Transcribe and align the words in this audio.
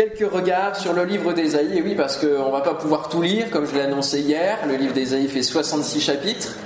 quelques 0.00 0.32
regards 0.32 0.76
sur 0.76 0.94
le 0.94 1.04
livre 1.04 1.34
d'Ésaïe. 1.34 1.76
Et 1.76 1.82
oui, 1.82 1.94
parce 1.94 2.16
qu'on 2.16 2.46
ne 2.46 2.52
va 2.52 2.62
pas 2.62 2.74
pouvoir 2.74 3.10
tout 3.10 3.20
lire, 3.20 3.50
comme 3.50 3.66
je 3.66 3.74
l'ai 3.74 3.82
annoncé 3.82 4.20
hier. 4.20 4.58
Le 4.66 4.76
livre 4.76 4.94
d'Ésaïe 4.94 5.28
fait 5.28 5.42
66 5.42 6.00
chapitres. 6.00 6.56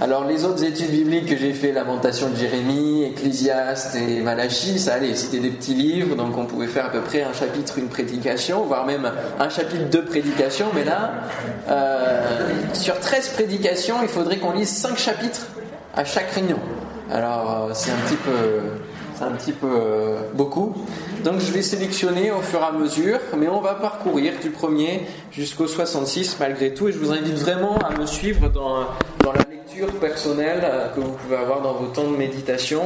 Alors 0.00 0.24
les 0.26 0.44
autres 0.44 0.62
études 0.62 0.90
bibliques 0.90 1.26
que 1.26 1.36
j'ai 1.36 1.54
fait, 1.54 1.72
Lamentation 1.72 2.28
de 2.28 2.36
Jérémie, 2.36 3.04
Ecclésiaste 3.04 3.96
et 3.96 4.20
Malachie, 4.20 4.78
ça 4.78 4.94
allait, 4.94 5.14
c'était 5.14 5.38
des 5.38 5.48
petits 5.48 5.72
livres, 5.72 6.14
donc 6.16 6.36
on 6.36 6.44
pouvait 6.44 6.66
faire 6.66 6.84
à 6.84 6.90
peu 6.90 7.00
près 7.00 7.22
un 7.22 7.32
chapitre, 7.32 7.78
une 7.78 7.88
prédication, 7.88 8.62
voire 8.64 8.84
même 8.84 9.10
un 9.40 9.48
chapitre, 9.48 9.88
de 9.88 10.00
prédication, 10.00 10.66
mais 10.74 10.84
là, 10.84 11.12
euh, 11.70 12.50
sur 12.74 13.00
13 13.00 13.30
prédications, 13.30 13.96
il 14.02 14.08
faudrait 14.08 14.36
qu'on 14.36 14.52
lise 14.52 14.68
5 14.68 14.98
chapitres 14.98 15.46
à 15.94 16.04
chaque 16.04 16.30
réunion. 16.30 16.58
Alors 17.10 17.68
euh, 17.70 17.72
c'est 17.72 17.90
un 17.90 18.06
petit 18.06 18.16
peu, 18.16 18.30
c'est 19.16 19.24
un 19.24 19.32
petit 19.32 19.52
peu 19.52 19.66
euh, 19.66 20.18
beaucoup. 20.34 20.74
Donc 21.26 21.40
je 21.40 21.50
vais 21.50 21.62
sélectionner 21.62 22.30
au 22.30 22.40
fur 22.40 22.60
et 22.60 22.62
à 22.62 22.70
mesure, 22.70 23.18
mais 23.36 23.48
on 23.48 23.60
va 23.60 23.74
parcourir 23.74 24.34
du 24.40 24.50
premier 24.50 25.00
jusqu'au 25.32 25.66
66 25.66 26.36
malgré 26.38 26.72
tout, 26.72 26.86
et 26.86 26.92
je 26.92 26.98
vous 26.98 27.10
invite 27.10 27.34
vraiment 27.34 27.76
à 27.78 27.98
me 27.98 28.06
suivre 28.06 28.48
dans, 28.48 28.82
la 29.24 29.44
personnelle 30.00 30.60
euh, 30.62 30.88
que 30.94 31.00
vous 31.00 31.10
pouvez 31.10 31.34
avoir 31.34 31.62
dans 31.62 31.74
vos 31.74 31.88
temps 31.88 32.08
de 32.08 32.16
méditation, 32.16 32.82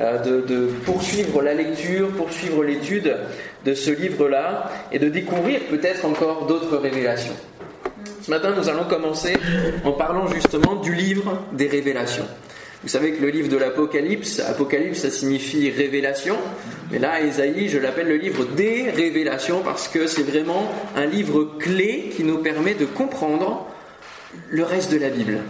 euh, 0.00 0.18
de, 0.18 0.66
poursuivre 0.84 1.40
la 1.42 1.54
lecture, 1.54 2.08
poursuivre 2.08 2.64
l'étude 2.64 3.16
de 3.64 3.74
ce 3.74 3.92
livre-là 3.92 4.68
et 4.90 4.98
de 4.98 5.08
découvrir 5.08 5.60
peut-être 5.70 6.04
encore 6.06 6.46
d'autres 6.46 6.78
révélations. 6.78 7.36
Ce 8.20 8.32
matin, 8.32 8.52
nous 8.56 8.68
allons 8.68 8.86
commencer 8.90 9.36
en 9.84 9.92
parlant 9.92 10.26
justement 10.26 10.74
du 10.74 10.92
livre 10.92 11.38
des 11.52 11.68
révélations. 11.68 12.26
Vous 12.86 12.92
savez 12.92 13.14
que 13.14 13.20
le 13.20 13.30
livre 13.30 13.48
de 13.48 13.56
l'Apocalypse, 13.56 14.38
Apocalypse, 14.38 15.00
ça 15.00 15.10
signifie 15.10 15.70
révélation, 15.70 16.36
mais 16.92 17.00
là, 17.00 17.20
Ésaïe, 17.20 17.68
je 17.68 17.78
l'appelle 17.78 18.06
le 18.06 18.14
livre 18.14 18.44
des 18.44 18.88
révélations 18.92 19.62
parce 19.64 19.88
que 19.88 20.06
c'est 20.06 20.22
vraiment 20.22 20.72
un 20.94 21.04
livre 21.04 21.56
clé 21.58 22.12
qui 22.14 22.22
nous 22.22 22.38
permet 22.38 22.74
de 22.74 22.84
comprendre 22.84 23.66
le 24.50 24.62
reste 24.62 24.92
de 24.92 24.98
la 24.98 25.08
Bible. 25.08 25.40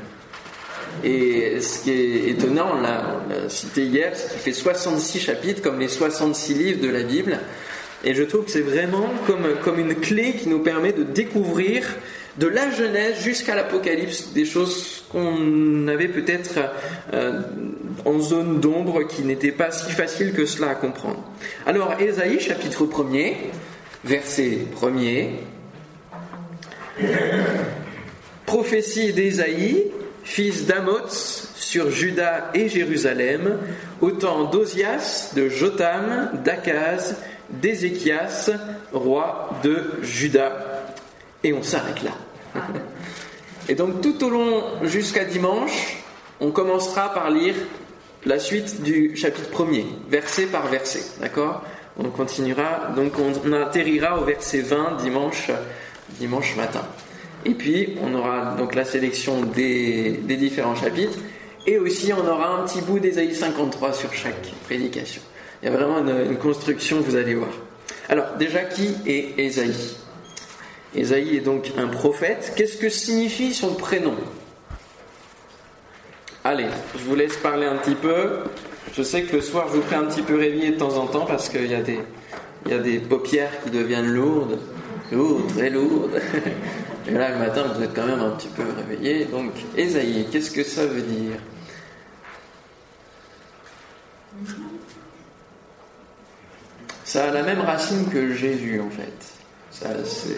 Et 1.04 1.60
ce 1.60 1.82
qui 1.82 1.90
est 1.90 2.30
étonnant, 2.30 2.68
on 2.78 2.80
l'a 2.80 3.50
cité 3.50 3.82
hier, 3.82 4.12
c'est 4.14 4.30
qu'il 4.30 4.40
fait 4.40 4.54
66 4.54 5.20
chapitres 5.20 5.60
comme 5.60 5.78
les 5.78 5.88
66 5.88 6.54
livres 6.54 6.80
de 6.80 6.88
la 6.88 7.02
Bible. 7.02 7.38
Et 8.02 8.14
je 8.14 8.22
trouve 8.22 8.46
que 8.46 8.50
c'est 8.50 8.62
vraiment 8.62 9.10
comme, 9.26 9.46
comme 9.62 9.78
une 9.78 9.96
clé 9.96 10.36
qui 10.40 10.48
nous 10.48 10.60
permet 10.60 10.94
de 10.94 11.02
découvrir 11.02 11.84
de 12.38 12.46
la 12.46 12.70
Genèse 12.70 13.22
jusqu'à 13.22 13.54
l'Apocalypse 13.54 14.32
des 14.32 14.44
choses 14.44 15.04
qu'on 15.10 15.88
avait 15.88 16.08
peut-être 16.08 16.58
euh, 17.14 17.40
en 18.04 18.20
zone 18.20 18.60
d'ombre 18.60 19.04
qui 19.04 19.22
n'étaient 19.22 19.52
pas 19.52 19.70
si 19.70 19.90
faciles 19.90 20.32
que 20.32 20.44
cela 20.44 20.70
à 20.70 20.74
comprendre. 20.74 21.22
Alors, 21.66 21.94
Ésaïe, 21.98 22.40
chapitre 22.40 22.84
1er, 22.84 23.34
verset 24.04 24.58
1er. 24.80 25.30
Prophétie 28.44 29.12
d'Ésaïe, 29.12 29.90
fils 30.24 30.66
d'Amoz 30.66 31.52
sur 31.56 31.90
Juda 31.90 32.50
et 32.54 32.68
Jérusalem, 32.68 33.58
au 34.00 34.10
temps 34.10 34.44
d'Ozias, 34.44 35.32
de 35.34 35.48
Jotam, 35.48 36.30
d'Akaz, 36.44 37.16
d'Ézéchias, 37.50 38.50
roi 38.92 39.50
de 39.62 39.84
Juda. 40.02 40.84
Et 41.42 41.52
on 41.52 41.62
s'arrête 41.62 42.02
là. 42.02 42.12
Et 43.68 43.74
donc 43.74 44.00
tout 44.00 44.24
au 44.24 44.30
long 44.30 44.62
jusqu'à 44.82 45.24
dimanche, 45.24 45.98
on 46.40 46.50
commencera 46.50 47.12
par 47.12 47.30
lire 47.30 47.54
la 48.24 48.38
suite 48.38 48.82
du 48.82 49.16
chapitre 49.16 49.50
premier, 49.50 49.86
verset 50.08 50.46
par 50.46 50.66
verset. 50.66 51.02
D'accord? 51.20 51.62
On 51.98 52.10
continuera, 52.10 52.92
donc 52.94 53.12
on 53.18 53.52
atterrira 53.52 54.20
au 54.20 54.24
verset 54.24 54.60
20 54.60 54.98
dimanche, 55.02 55.50
dimanche 56.18 56.56
matin. 56.56 56.82
Et 57.46 57.54
puis, 57.54 57.96
on 58.02 58.12
aura 58.14 58.56
donc 58.58 58.74
la 58.74 58.84
sélection 58.84 59.42
des, 59.42 60.18
différents 60.26 60.74
chapitres. 60.74 61.18
Et 61.64 61.78
aussi, 61.78 62.12
on 62.12 62.26
aura 62.26 62.56
un 62.56 62.66
petit 62.66 62.80
bout 62.80 62.98
d'Ésaïe 62.98 63.34
53 63.34 63.92
sur 63.92 64.12
chaque 64.12 64.52
prédication. 64.64 65.22
Il 65.62 65.66
y 65.66 65.72
a 65.72 65.76
vraiment 65.76 65.98
une, 65.98 66.36
construction, 66.38 67.00
vous 67.00 67.14
allez 67.14 67.34
voir. 67.34 67.50
Alors, 68.08 68.34
déjà, 68.36 68.64
qui 68.64 68.96
est 69.06 69.38
Ésaïe? 69.38 69.96
Ésaïe 70.94 71.36
est 71.36 71.40
donc 71.40 71.72
un 71.76 71.88
prophète. 71.88 72.52
Qu'est-ce 72.56 72.76
que 72.76 72.88
signifie 72.88 73.52
son 73.52 73.74
prénom? 73.74 74.14
Allez, 76.44 76.68
je 76.96 77.04
vous 77.04 77.16
laisse 77.16 77.36
parler 77.36 77.66
un 77.66 77.76
petit 77.76 77.96
peu. 77.96 78.44
Je 78.94 79.02
sais 79.02 79.22
que 79.24 79.36
le 79.36 79.42
soir, 79.42 79.66
je 79.68 79.76
vous 79.76 79.82
fais 79.82 79.96
un 79.96 80.04
petit 80.04 80.22
peu 80.22 80.36
réveiller 80.36 80.70
de 80.70 80.78
temps 80.78 80.96
en 80.96 81.06
temps 81.06 81.26
parce 81.26 81.48
qu'il 81.48 81.66
y, 81.66 81.74
a 81.74 81.82
des, 81.82 81.98
y 82.68 82.72
a 82.72 82.78
des 82.78 82.98
paupières 82.98 83.50
qui 83.64 83.70
deviennent 83.70 84.12
lourdes. 84.12 84.58
Lourdes, 85.10 85.52
très 85.54 85.70
lourdes. 85.70 86.20
Et 87.08 87.12
là, 87.12 87.30
le 87.30 87.38
matin, 87.38 87.64
vous 87.74 87.82
êtes 87.82 87.94
quand 87.94 88.06
même 88.06 88.20
un 88.20 88.30
petit 88.30 88.48
peu 88.48 88.62
réveillé. 88.76 89.26
Donc, 89.26 89.52
Esaïe, 89.76 90.26
qu'est-ce 90.30 90.50
que 90.50 90.64
ça 90.64 90.86
veut 90.86 91.02
dire? 91.02 91.36
Ça 97.04 97.28
a 97.28 97.30
la 97.32 97.42
même 97.42 97.60
racine 97.60 98.08
que 98.08 98.32
Jésus, 98.34 98.80
en 98.80 98.90
fait. 98.90 99.14
Ça, 99.70 99.88
c'est. 100.04 100.36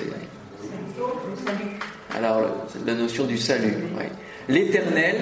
Alors, 2.15 2.67
la 2.87 2.95
notion 2.95 3.25
du 3.25 3.39
salut. 3.39 3.75
L'Éternel, 4.49 5.17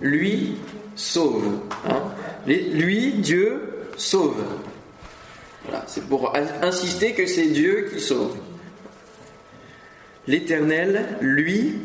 lui, 0.00 0.56
sauve. 0.94 1.60
Hein. 1.86 2.02
lui, 2.46 3.12
Dieu, 3.14 3.88
sauve. 3.96 4.44
C'est 5.86 6.08
pour 6.08 6.34
insister 6.62 7.12
que 7.12 7.26
c'est 7.26 7.48
Dieu 7.48 7.90
qui 7.92 8.00
sauve. 8.00 8.36
L'Éternel, 10.26 11.16
lui, 11.20 11.80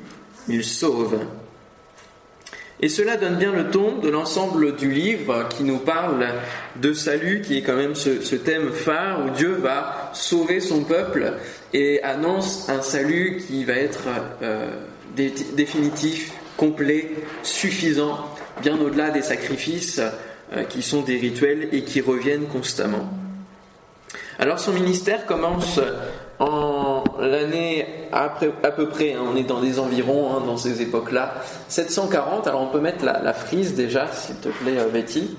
il 0.48 0.64
sauve. 0.64 1.20
Et 2.84 2.90
cela 2.90 3.16
donne 3.16 3.38
bien 3.38 3.54
le 3.54 3.70
ton 3.70 4.00
de 4.00 4.10
l'ensemble 4.10 4.76
du 4.76 4.92
livre 4.92 5.48
qui 5.48 5.64
nous 5.64 5.78
parle 5.78 6.28
de 6.76 6.92
salut, 6.92 7.40
qui 7.40 7.58
est 7.58 7.62
quand 7.62 7.78
même 7.78 7.96
ce, 7.96 8.36
thème 8.36 8.74
phare 8.74 9.26
où 9.26 9.30
Dieu 9.30 9.54
va 9.54 10.12
sauver 10.12 10.60
son 10.60 10.84
peuple 10.84 11.36
et 11.74 12.04
annonce 12.04 12.68
un 12.68 12.82
salut 12.82 13.42
qui 13.48 13.64
va 13.64 13.76
être 13.76 14.10
euh, 14.42 14.70
définitif, 15.16 16.34
complet, 16.58 17.12
suffisant, 17.42 18.30
bien 18.62 18.78
au-delà 18.78 19.12
des 19.12 19.22
sacrifices 19.22 20.02
euh, 20.52 20.66
qui 20.66 20.82
sont 20.82 21.04
des 21.04 21.18
rituels 21.18 21.70
et 21.72 21.84
qui 21.84 22.02
reviennent 22.02 22.48
constamment. 22.48 23.08
Alors 24.40 24.60
son 24.60 24.74
ministère 24.74 25.26
commence 25.26 25.80
en 26.44 27.04
l'année 27.20 27.86
à, 28.12 28.30
peu 28.30 28.88
près, 28.88 29.14
hein, 29.14 29.24
on 29.32 29.36
est 29.36 29.44
dans 29.44 29.60
les 29.60 29.80
environs 29.80 30.36
hein, 30.36 30.44
dans 30.46 30.58
ces 30.58 30.82
époques-là, 30.82 31.34
740. 31.68 32.48
Alors 32.48 32.62
on 32.62 32.68
peut 32.68 32.80
mettre 32.80 33.06
la, 33.06 33.34
frise 33.34 33.76
déjà, 33.76 34.08
s'il 34.12 34.36
te 34.36 34.50
plaît, 34.50 34.78
euh, 34.78 34.90
Betty. 34.90 35.36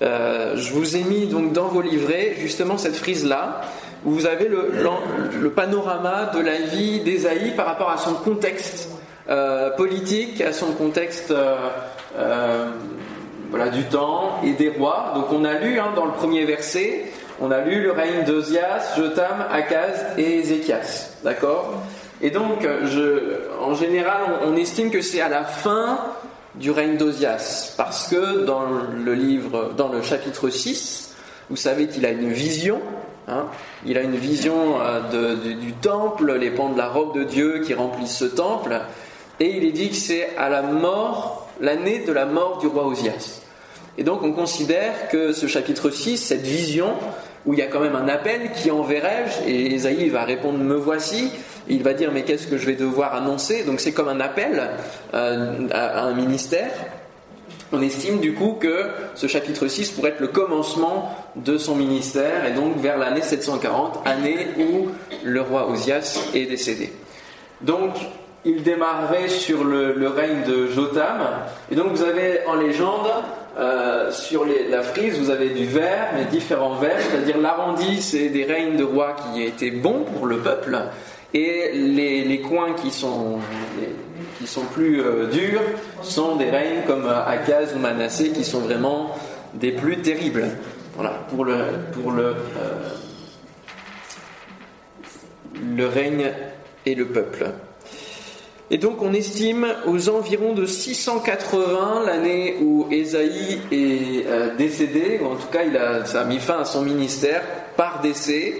Euh, 0.00 0.56
je 0.56 0.72
vous 0.72 0.96
ai 0.96 1.02
mis 1.02 1.26
donc 1.26 1.52
dans 1.52 1.66
vos 1.66 1.82
livrets 1.82 2.36
justement 2.38 2.78
cette 2.78 2.96
frise-là, 2.96 3.62
où 4.04 4.12
vous 4.12 4.26
avez 4.26 4.48
le, 4.48 5.50
panorama 5.50 6.30
de 6.34 6.40
la 6.40 6.58
vie 6.58 7.00
d'Ésaïe 7.00 7.52
par 7.56 7.66
rapport 7.66 7.90
à 7.90 7.98
son 7.98 8.14
contexte 8.14 8.90
euh, 9.28 9.70
politique, 9.70 10.40
à 10.40 10.52
son 10.52 10.72
contexte 10.72 11.34
voilà, 13.50 13.70
du 13.70 13.84
temps 13.84 14.40
et 14.44 14.52
des 14.52 14.68
rois. 14.68 15.12
Donc 15.14 15.32
on 15.32 15.44
a 15.44 15.54
lu 15.54 15.80
hein, 15.80 15.88
dans 15.96 16.04
le 16.04 16.12
premier 16.12 16.44
verset 16.44 17.06
on 17.40 17.50
a 17.50 17.60
lu 17.60 17.82
le 17.82 17.92
règne 17.92 18.24
d'Ozias, 18.24 18.96
Jotam, 18.96 19.46
Akaz 19.50 20.06
et 20.16 20.38
Ézéchias. 20.38 21.10
D'accord? 21.22 21.74
Et 22.20 22.30
donc, 22.30 22.66
en 23.60 23.74
général, 23.74 24.22
on, 24.44 24.56
estime 24.56 24.90
que 24.90 25.00
c'est 25.02 25.20
à 25.20 25.28
la 25.28 25.44
fin 25.44 26.00
du 26.56 26.70
règne 26.70 26.96
d'Ozias. 26.96 27.74
Parce 27.76 28.08
que 28.08 28.44
dans 28.44 28.62
le 28.92 29.14
livre, 29.14 29.72
dans 29.76 29.88
le 29.88 30.02
chapitre 30.02 30.48
6, 30.50 31.14
vous 31.50 31.56
savez 31.56 31.86
qu'il 31.86 32.04
a 32.06 32.10
une 32.10 32.32
vision. 32.32 32.80
Hein. 33.30 33.44
il 33.84 33.98
a 33.98 34.00
une 34.00 34.16
vision 34.16 34.80
euh, 34.80 35.34
du 35.36 35.74
temple, 35.74 36.32
les 36.32 36.50
pans 36.50 36.70
de 36.70 36.78
la 36.78 36.88
robe 36.88 37.14
de 37.14 37.24
Dieu 37.24 37.60
qui 37.64 37.74
remplissent 37.74 38.16
ce 38.16 38.24
temple. 38.24 38.80
Et 39.38 39.54
il 39.54 39.64
est 39.64 39.72
dit 39.72 39.90
que 39.90 39.96
c'est 39.96 40.34
à 40.38 40.48
la 40.48 40.62
mort, 40.62 41.46
l'année 41.60 42.00
de 42.00 42.12
la 42.12 42.24
mort 42.24 42.56
du 42.56 42.66
roi 42.66 42.86
Ozias. 42.86 43.42
Et 43.98 44.02
donc 44.02 44.22
on 44.22 44.32
considère 44.32 45.08
que 45.10 45.32
ce 45.32 45.46
chapitre 45.46 45.90
6, 45.90 46.16
cette 46.16 46.40
vision, 46.40 46.94
où 47.46 47.54
il 47.54 47.58
y 47.58 47.62
a 47.62 47.66
quand 47.66 47.80
même 47.80 47.96
un 47.96 48.08
appel 48.08 48.52
qui 48.52 48.70
enverrai-je 48.70 49.48
Et 49.48 49.74
Esaïe 49.74 50.08
va 50.08 50.24
répondre 50.24 50.58
Me 50.58 50.76
voici. 50.76 51.30
Il 51.68 51.82
va 51.82 51.94
dire 51.94 52.10
Mais 52.12 52.22
qu'est-ce 52.22 52.46
que 52.46 52.58
je 52.58 52.66
vais 52.66 52.74
devoir 52.74 53.14
annoncer 53.14 53.64
Donc 53.64 53.80
c'est 53.80 53.92
comme 53.92 54.08
un 54.08 54.20
appel 54.20 54.70
euh, 55.14 55.68
à, 55.70 56.02
un 56.02 56.14
ministère. 56.14 56.70
On 57.70 57.82
estime 57.82 58.20
du 58.20 58.32
coup 58.32 58.56
que 58.58 58.86
ce 59.14 59.26
chapitre 59.26 59.68
6 59.68 59.90
pourrait 59.90 60.10
être 60.10 60.20
le 60.20 60.28
commencement 60.28 61.14
de 61.36 61.58
son 61.58 61.74
ministère 61.74 62.46
et 62.46 62.52
donc 62.52 62.78
vers 62.78 62.96
l'année 62.96 63.20
740, 63.20 64.00
année 64.06 64.48
où 64.58 64.88
le 65.22 65.40
roi 65.42 65.68
Osias 65.68 66.30
est 66.34 66.46
décédé. 66.46 66.90
Donc 67.60 67.92
il 68.44 68.62
démarrerait 68.62 69.28
sur 69.28 69.64
le, 69.64 70.08
règne 70.08 70.44
de 70.46 70.68
Jotam. 70.68 71.20
Et 71.70 71.74
donc 71.74 71.92
vous 71.92 72.02
avez 72.02 72.40
en 72.46 72.54
légende, 72.54 73.08
euh, 73.58 74.10
sur 74.12 74.46
la 74.70 74.82
frise, 74.82 75.18
vous 75.18 75.30
avez 75.30 75.50
du 75.50 75.66
vert, 75.66 76.10
mais 76.14 76.24
différents 76.26 76.76
verts, 76.76 77.00
c'est-à-dire 77.00 77.38
l'arrondi, 77.38 78.00
c'est 78.00 78.28
des 78.28 78.44
règnes 78.44 78.76
de 78.76 78.84
rois 78.84 79.16
qui 79.16 79.42
étaient 79.42 79.72
bons 79.72 80.04
pour 80.04 80.26
le 80.26 80.38
peuple, 80.38 80.78
et 81.34 81.72
les, 81.74 82.40
coins 82.40 82.72
qui 82.72 82.90
sont, 82.90 83.38
plus 84.72 85.02
euh, 85.02 85.26
durs 85.26 85.60
sont 86.02 86.36
des 86.36 86.48
règnes 86.48 86.82
comme 86.86 87.06
Akaz 87.06 87.74
ou 87.74 87.78
Manassé, 87.80 88.30
qui 88.30 88.44
sont 88.44 88.60
vraiment 88.60 89.14
des 89.54 89.72
plus 89.72 89.98
terribles. 89.98 90.48
Voilà, 90.94 91.10
pour 91.32 91.44
le, 91.44 91.54
euh, 91.54 92.32
le 95.76 95.86
règne 95.86 96.30
et 96.86 96.94
le 96.94 97.06
peuple. 97.06 97.50
Et 98.70 98.76
donc 98.76 99.00
on 99.00 99.14
estime 99.14 99.66
aux 99.86 100.10
environs 100.10 100.52
de 100.52 100.66
680 100.66 102.02
l'année 102.04 102.56
où 102.60 102.86
Ésaïe 102.90 103.60
est 103.72 104.26
euh, 104.26 104.54
décédé, 104.56 105.20
ou 105.22 105.26
en 105.26 105.36
tout 105.36 105.46
cas 105.46 105.62
il 105.64 105.76
a, 105.76 106.04
ça 106.04 106.20
a 106.20 106.24
mis 106.24 106.38
fin 106.38 106.60
à 106.60 106.64
son 106.66 106.82
ministère 106.82 107.42
par 107.76 108.00
décès. 108.00 108.56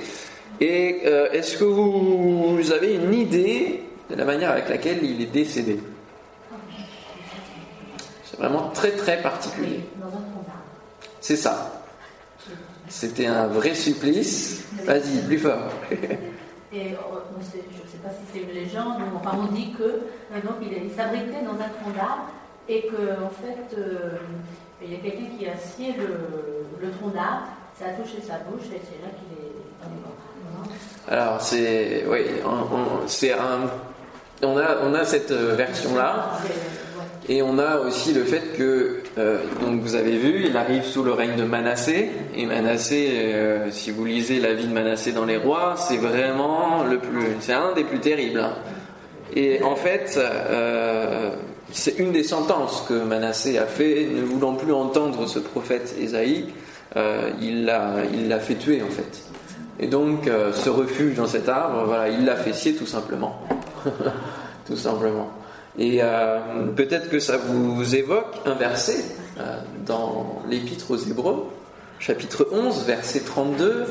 Et 0.60 1.02
euh, 1.04 1.30
est-ce 1.32 1.58
que 1.58 1.64
vous, 1.64 2.72
avez 2.72 2.94
une 2.94 3.14
idée 3.14 3.82
de 4.10 4.16
la 4.16 4.24
manière 4.24 4.50
avec 4.50 4.68
laquelle 4.68 4.98
il 5.02 5.20
est 5.20 5.26
décédé? 5.26 5.78
C'est 8.24 8.38
vraiment 8.38 8.70
très 8.70 8.92
très 8.92 9.20
particulier. 9.20 9.80
C'est 11.20 11.36
ça. 11.36 11.82
C'était 12.88 13.26
un 13.26 13.46
vrai 13.46 13.74
supplice. 13.74 14.64
Vas-y, 14.84 15.18
plus 15.26 15.38
fort. 15.38 15.70
Et 16.72 16.90
sais 16.90 17.98
pas 18.02 18.10
si 18.10 18.20
c'est 18.32 18.40
une 18.40 18.50
légende, 18.50 19.00
enfin 19.16 19.38
on 19.38 19.52
dit 19.52 19.72
que 19.72 20.02
donc, 20.44 20.56
il, 20.62 20.90
s'abritait 20.92 21.42
dans 21.42 21.54
un 21.54 21.68
tronc 21.68 21.90
d'arbre 21.96 22.26
et 22.68 22.82
qu'en 22.82 23.26
en 23.26 23.30
fait 23.30 23.76
euh, 23.78 24.18
il 24.82 24.92
y 24.92 24.96
a 24.96 24.98
quelqu'un 24.98 25.36
qui 25.38 25.46
a 25.46 25.56
scié 25.56 25.94
le, 25.96 26.90
tronc 26.90 27.08
d'arbre, 27.08 27.46
ça 27.78 27.86
a 27.86 27.92
touché 27.92 28.20
sa 28.20 28.38
bouche 28.38 28.66
et 28.66 28.80
c'est 28.84 29.02
là 29.02 29.10
qu'il 29.16 29.32
est, 29.38 29.54
mort. 30.02 30.68
Alors 31.08 31.40
c'est 31.40 32.04
oui, 32.06 32.26
c'est 33.06 33.32
un 33.32 33.70
on 34.42 34.56
a, 34.56 34.76
on 34.84 34.94
a 34.94 35.04
cette 35.04 35.30
euh, 35.30 35.54
version-là. 35.54 36.38
Et 37.28 37.42
on 37.42 37.58
a 37.58 37.78
aussi 37.78 38.14
le 38.14 38.24
fait 38.24 38.56
que, 38.56 39.02
euh, 39.18 39.38
donc 39.60 39.80
vous 39.80 39.94
avez 39.94 40.16
vu, 40.16 40.46
il 40.46 40.56
arrive 40.56 40.84
sous 40.84 41.02
le 41.02 41.12
règne 41.12 41.36
de 41.36 41.44
Manassé. 41.44 42.10
Et 42.36 42.46
Manassé, 42.46 43.08
euh, 43.12 43.70
si 43.70 43.90
vous 43.90 44.04
lisez 44.04 44.40
la 44.40 44.54
vie 44.54 44.66
de 44.66 44.72
Manassé 44.72 45.12
dans 45.12 45.24
les 45.24 45.36
rois, 45.36 45.74
c'est 45.76 45.96
vraiment 45.96 46.84
le 46.84 46.98
plus, 46.98 47.36
c'est 47.40 47.52
un 47.52 47.72
des 47.72 47.84
plus 47.84 48.00
terribles. 48.00 48.40
Hein. 48.40 48.54
Et 49.34 49.62
en 49.62 49.76
fait, 49.76 50.18
c'est 51.70 51.98
une 51.98 52.12
des 52.12 52.22
sentences 52.24 52.82
que 52.88 52.94
Manassé 52.94 53.58
a 53.58 53.66
fait, 53.66 54.08
ne 54.10 54.22
voulant 54.22 54.54
plus 54.54 54.72
entendre 54.72 55.26
ce 55.26 55.38
prophète 55.38 55.94
Ésaïe, 56.00 56.46
il 57.40 57.66
l'a, 57.66 57.96
il 58.14 58.28
l'a 58.28 58.40
fait 58.40 58.54
tuer 58.54 58.82
en 58.82 58.90
fait. 58.90 59.22
Et 59.78 59.86
donc, 59.86 60.30
ce 60.54 60.70
refuge 60.70 61.16
dans 61.16 61.26
cet 61.26 61.46
arbre, 61.50 61.84
voilà, 61.84 62.08
il 62.08 62.24
l'a 62.24 62.36
fait 62.36 62.54
scier 62.54 62.74
tout 62.74 62.86
simplement. 62.86 63.38
tout 64.66 64.76
simplement. 64.76 65.30
Et 65.78 65.98
euh, 66.02 66.38
peut-être 66.74 67.08
que 67.08 67.20
ça 67.20 67.36
vous 67.36 67.94
évoque 67.94 68.34
un 68.44 68.54
verset 68.54 69.04
euh, 69.38 69.60
dans 69.86 70.42
l'Épître 70.48 70.90
aux 70.90 70.96
Hébreux, 70.96 71.46
chapitre 72.00 72.48
11, 72.50 72.84
verset 72.84 73.20
32, 73.20 73.86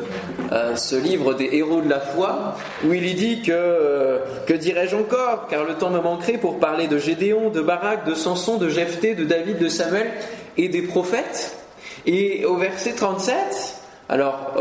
euh, 0.52 0.76
ce 0.76 0.98
livre 0.98 1.34
des 1.34 1.50
héros 1.54 1.80
de 1.80 1.90
la 1.90 2.02
foi, 2.02 2.56
où 2.86 2.94
il 2.94 3.06
y 3.06 3.14
dit 3.14 3.42
que, 3.42 4.20
que 4.46 4.54
dirais-je 4.54 4.98
encore, 4.98 5.48
car 5.50 5.64
le 5.64 5.76
temps 5.76 5.90
me 5.90 6.02
manquerait 6.02 6.38
pour 6.38 6.60
parler 6.60 6.88
de 6.88 6.98
Gédéon, 6.98 7.52
de 7.52 7.62
Barak, 7.62 8.06
de 8.06 8.16
Samson, 8.16 8.58
de 8.58 8.68
Jephthé, 8.68 9.16
de 9.16 9.24
David, 9.24 9.58
de 9.58 9.70
Samuel 9.70 10.12
et 10.58 10.68
des 10.68 10.82
prophètes. 10.82 11.56
Et 12.06 12.46
au 12.46 12.58
verset 12.58 12.94
37, 12.94 13.36
alors 14.10 14.54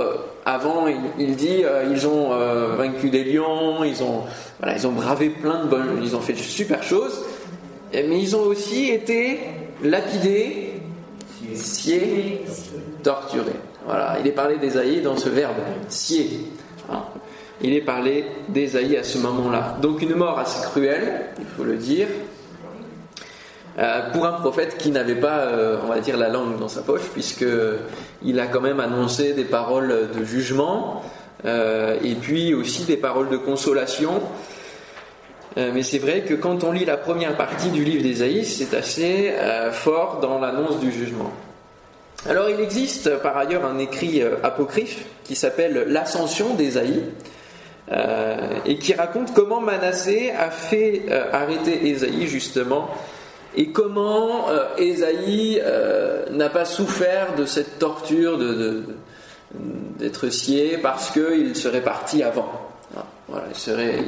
avant, 0.46 0.86
il, 1.18 1.34
dit 1.34 1.64
euh, 1.64 1.84
ils 1.90 2.06
ont 2.06 2.32
euh, 2.32 2.76
vaincu 2.76 3.10
des 3.10 3.24
lions, 3.24 3.82
ils 3.82 4.00
ont, 4.04 4.22
voilà, 4.60 4.76
ils 4.76 4.86
ont 4.86 4.92
bravé 4.92 5.28
plein 5.28 5.64
de 5.64 5.68
bonnes, 5.68 6.00
ils 6.00 6.14
ont 6.14 6.20
fait 6.20 6.34
de 6.34 6.38
super 6.38 6.84
choses, 6.84 7.24
mais 7.92 8.20
ils 8.20 8.36
ont 8.36 8.42
aussi 8.42 8.90
été 8.90 9.40
lapidés, 9.82 10.74
sciés, 11.52 12.44
torturés. 13.02 13.56
Voilà, 13.86 14.18
il 14.20 14.26
est 14.28 14.32
parlé 14.32 14.56
d'Ésaïe 14.58 15.02
dans 15.02 15.16
ce 15.16 15.28
verbe, 15.28 15.56
scier. 15.88 16.48
Il 17.60 17.72
est 17.72 17.80
parlé 17.80 18.24
d'Ésaïe 18.48 18.96
à 18.96 19.02
ce 19.02 19.18
moment-là. 19.18 19.76
Donc 19.82 20.00
une 20.00 20.14
mort 20.14 20.38
assez 20.38 20.62
cruelle, 20.62 21.26
il 21.40 21.46
faut 21.56 21.64
le 21.64 21.76
dire, 21.76 22.06
pour 24.12 24.24
un 24.24 24.32
prophète 24.32 24.78
qui 24.78 24.90
n'avait 24.90 25.16
pas, 25.16 25.40
euh, 25.40 25.76
on 25.84 25.88
va 25.88 26.00
dire, 26.00 26.16
la 26.16 26.28
langue 26.28 26.58
dans 26.58 26.68
sa 26.68 26.80
poche, 26.80 27.08
puisque 27.12 27.44
il 28.22 28.40
a 28.40 28.46
quand 28.46 28.62
même 28.62 28.80
annoncé 28.80 29.34
des 29.34 29.44
paroles 29.44 30.08
de 30.16 30.24
jugement 30.24 31.02
euh, 31.44 31.98
et 32.02 32.14
puis 32.14 32.54
aussi 32.54 32.84
des 32.84 32.96
paroles 32.96 33.28
de 33.28 33.36
consolation. 33.36 34.22
mais 35.56 35.82
c'est 35.82 35.98
vrai 35.98 36.22
que 36.22 36.34
quand 36.34 36.64
on 36.64 36.72
lit 36.72 36.84
la 36.84 36.96
première 36.96 37.36
partie 37.36 37.70
du 37.70 37.84
livre 37.84 38.02
d'Ésaïe, 38.02 38.44
c'est 38.44 38.74
assez 38.74 39.34
fort 39.72 40.20
dans 40.20 40.38
l'annonce 40.38 40.80
du 40.80 40.92
jugement. 40.92 41.32
Alors 42.28 42.50
il 42.50 42.60
existe 42.60 43.18
par 43.18 43.36
ailleurs 43.36 43.64
un 43.64 43.78
écrit 43.78 44.22
apocryphe 44.42 45.04
qui 45.24 45.34
s'appelle 45.34 45.84
L'Ascension 45.88 46.54
d'Ésaïe. 46.54 47.04
et 48.66 48.78
qui 48.78 48.92
raconte 48.92 49.32
comment 49.32 49.60
Manassé 49.60 50.30
a 50.30 50.50
fait 50.50 51.06
arrêter 51.32 51.88
Ésaïe 51.88 52.26
justement 52.26 52.90
et 53.56 53.68
comment 53.68 54.50
euh, 54.50 54.66
Ésaïe 54.76 55.60
euh, 55.64 56.26
n'a 56.30 56.50
pas 56.50 56.66
souffert 56.66 57.34
de 57.36 57.46
cette 57.46 57.78
torture 57.78 58.38
d'être 59.98 60.28
scié 60.28 60.78
parce 60.78 61.10
qu'il 61.10 61.56
serait 61.56 61.80
parti 61.80 62.22
avant? 62.22 62.52
Voilà, 63.28 63.46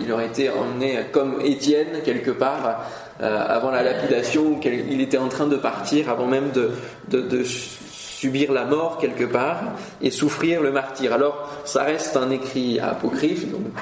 il, 0.01 0.13
aurait 0.13 0.27
été 0.27 0.49
emmené 0.49 1.01
comme 1.11 1.41
Étienne 1.41 2.03
quelque 2.05 2.31
part 2.31 2.87
euh, 3.21 3.45
avant 3.49 3.73
la 3.73 3.83
lapidation, 3.83 4.61
il 4.63 5.01
était 5.01 5.19
en 5.19 5.29
train 5.29 5.49
de 5.49 5.57
partir 5.57 6.09
avant 6.09 6.27
même 6.27 6.53
de, 6.53 6.71
de, 7.09 7.43
subir 7.43 8.53
la 8.53 8.65
mort 8.65 8.99
quelque 8.99 9.25
part 9.25 9.61
et 10.01 10.11
souffrir 10.11 10.61
le 10.61 10.71
martyr. 10.71 11.13
Alors 11.13 11.51
ça 11.65 11.83
reste 11.83 12.17
un 12.17 12.31
écrit 12.31 12.79
apocryphe, 12.79 13.51
donc 13.51 13.73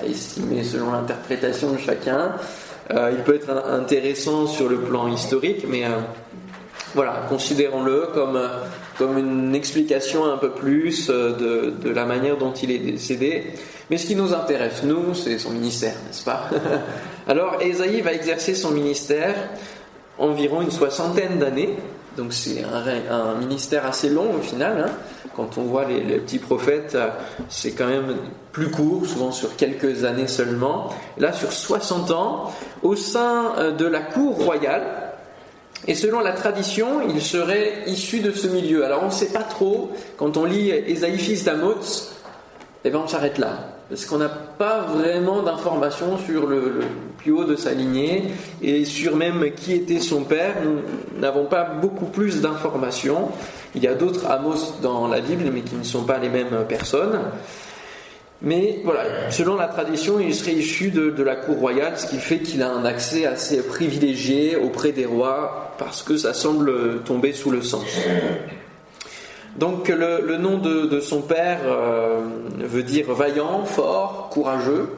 à 0.00 0.06
estimer 0.06 0.62
selon 0.62 0.92
l'interprétation 0.92 1.72
de 1.72 1.78
chacun. 1.78 2.34
Euh, 2.90 3.12
il 3.16 3.22
peut 3.24 3.34
être 3.34 3.50
intéressant 3.50 4.46
sur 4.46 4.68
le 4.68 4.78
plan 4.78 5.08
historique, 5.08 5.64
mais 5.68 5.84
euh, 5.84 5.98
voilà, 6.94 7.26
considérons-le 7.28 8.08
comme, 8.14 8.36
euh, 8.36 8.48
comme 8.96 9.18
une 9.18 9.54
explication 9.54 10.24
un 10.24 10.36
peu 10.36 10.50
plus 10.50 11.08
de, 11.08 11.74
de, 11.82 11.90
la 11.90 12.04
manière 12.04 12.36
dont 12.36 12.52
il 12.52 12.70
est 12.70 12.78
décédé. 12.78 13.54
Mais 13.90 13.98
ce 13.98 14.06
qui 14.06 14.14
nous 14.14 14.32
intéresse, 14.32 14.82
nous, 14.84 15.14
c'est 15.14 15.38
son 15.38 15.50
ministère, 15.50 15.94
n'est-ce 16.06 16.24
pas? 16.24 16.48
Alors, 17.28 17.60
Esaïe 17.60 18.02
va 18.02 18.12
exercer 18.12 18.54
son 18.54 18.70
ministère 18.70 19.34
environ 20.18 20.62
une 20.62 20.70
soixantaine 20.70 21.38
d'années. 21.38 21.74
Donc 22.16 22.32
c'est 22.32 22.64
un, 22.64 23.34
ministère 23.34 23.86
assez 23.86 24.08
long 24.08 24.34
au 24.34 24.42
final. 24.42 24.86
Hein. 24.86 25.28
Quand 25.34 25.58
on 25.58 25.62
voit 25.62 25.84
les, 25.84 26.00
petits 26.18 26.38
prophètes, 26.38 26.96
c'est 27.48 27.72
quand 27.72 27.86
même 27.86 28.16
plus 28.52 28.70
court, 28.70 29.04
souvent 29.06 29.32
sur 29.32 29.56
quelques 29.56 30.04
années 30.04 30.28
seulement. 30.28 30.90
Là, 31.18 31.32
sur 31.32 31.52
60 31.52 32.10
ans, 32.12 32.52
au 32.82 32.96
sein 32.96 33.52
euh, 33.58 33.72
de 33.72 33.84
la 33.84 34.00
cour 34.00 34.36
royale, 34.36 35.06
et 35.86 35.94
selon 35.94 36.20
la 36.20 36.32
tradition, 36.32 37.02
il 37.08 37.20
serait 37.20 37.82
issu 37.86 38.20
de 38.20 38.32
ce 38.32 38.48
milieu. 38.48 38.84
Alors 38.84 39.02
on 39.02 39.06
ne 39.06 39.10
sait 39.10 39.32
pas 39.32 39.42
trop, 39.42 39.92
quand 40.16 40.36
on 40.36 40.44
lit 40.44 40.70
Ésaïe 40.70 41.18
fils 41.18 41.44
d'Amoz, 41.44 42.12
eh 42.84 42.90
bien 42.90 43.00
on 43.04 43.08
s'arrête 43.08 43.38
là. 43.38 43.75
Parce 43.88 44.04
qu'on 44.04 44.18
n'a 44.18 44.28
pas 44.28 44.80
vraiment 44.80 45.42
d'informations 45.42 46.18
sur 46.18 46.46
le, 46.46 46.80
plus 47.18 47.32
haut 47.32 47.44
de 47.44 47.56
sa 47.56 47.72
lignée 47.72 48.24
et 48.62 48.84
sur 48.84 49.16
même 49.16 49.50
qui 49.54 49.72
était 49.72 50.00
son 50.00 50.24
père. 50.24 50.54
Nous 50.64 51.20
n'avons 51.20 51.46
pas 51.46 51.64
beaucoup 51.64 52.06
plus 52.06 52.40
d'informations. 52.40 53.30
Il 53.74 53.82
y 53.82 53.88
a 53.88 53.94
d'autres 53.94 54.26
Amos 54.26 54.80
dans 54.82 55.06
la 55.06 55.20
Bible, 55.20 55.44
mais 55.52 55.60
qui 55.60 55.76
ne 55.76 55.84
sont 55.84 56.04
pas 56.04 56.18
les 56.18 56.28
mêmes 56.28 56.64
personnes. 56.68 57.20
Mais 58.42 58.80
voilà, 58.84 59.30
selon 59.30 59.56
la 59.56 59.66
tradition, 59.66 60.20
il 60.20 60.34
serait 60.34 60.52
issu 60.52 60.90
de, 60.90 61.22
la 61.22 61.36
cour 61.36 61.56
royale, 61.56 61.98
ce 61.98 62.06
qui 62.06 62.18
fait 62.18 62.38
qu'il 62.38 62.62
a 62.62 62.70
un 62.70 62.84
accès 62.84 63.24
assez 63.24 63.62
privilégié 63.62 64.56
auprès 64.56 64.92
des 64.92 65.06
rois, 65.06 65.72
parce 65.78 66.02
que 66.02 66.16
ça 66.16 66.34
semble 66.34 67.02
tomber 67.04 67.32
sous 67.32 67.50
le 67.50 67.62
sens. 67.62 67.86
Donc 69.58 69.88
le, 69.88 70.36
nom 70.36 70.58
de, 70.58 71.00
son 71.00 71.22
père 71.22 71.60
euh, 71.64 72.20
veut 72.58 72.82
dire 72.82 73.12
vaillant, 73.12 73.64
fort, 73.64 74.28
courageux. 74.30 74.90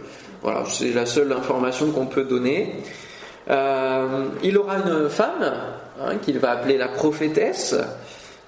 Voilà, 0.43 0.65
c'est 0.67 0.93
la 0.93 1.07
seule 1.07 1.33
information 1.33 1.91
qu'on 1.91 2.07
peut 2.07 2.25
donner. 2.25 2.75
Euh, 3.51 4.25
il 4.43 4.59
aura 4.59 4.77
une 4.79 5.09
femme 5.09 5.53
hein, 6.01 6.17
qu'il 6.23 6.39
va 6.39 6.53
appeler 6.53 6.77
la 6.77 6.89
prophétesse, 6.89 7.75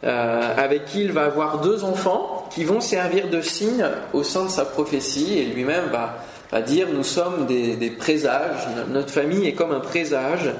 euh, 0.04 0.54
avec 0.56 0.86
qui 0.86 1.02
il 1.02 1.12
va 1.12 1.24
avoir 1.24 1.60
deux 1.60 1.84
enfants 1.84 2.48
qui 2.50 2.64
vont 2.64 2.80
servir 2.80 3.28
de 3.28 3.40
signe 3.40 3.84
au 4.12 4.22
sein 4.22 4.44
de 4.44 4.50
sa 4.50 4.64
prophétie 4.64 5.38
et 5.38 5.44
lui-même 5.44 5.90
va, 5.90 6.62
dire 6.62 6.88
nous 6.92 7.04
sommes 7.04 7.46
des, 7.46 7.90
présages, 7.90 8.66
notre 8.92 9.10
famille 9.10 9.46
est 9.46 9.52
comme 9.52 9.72
un 9.72 9.80
présage 9.80 10.50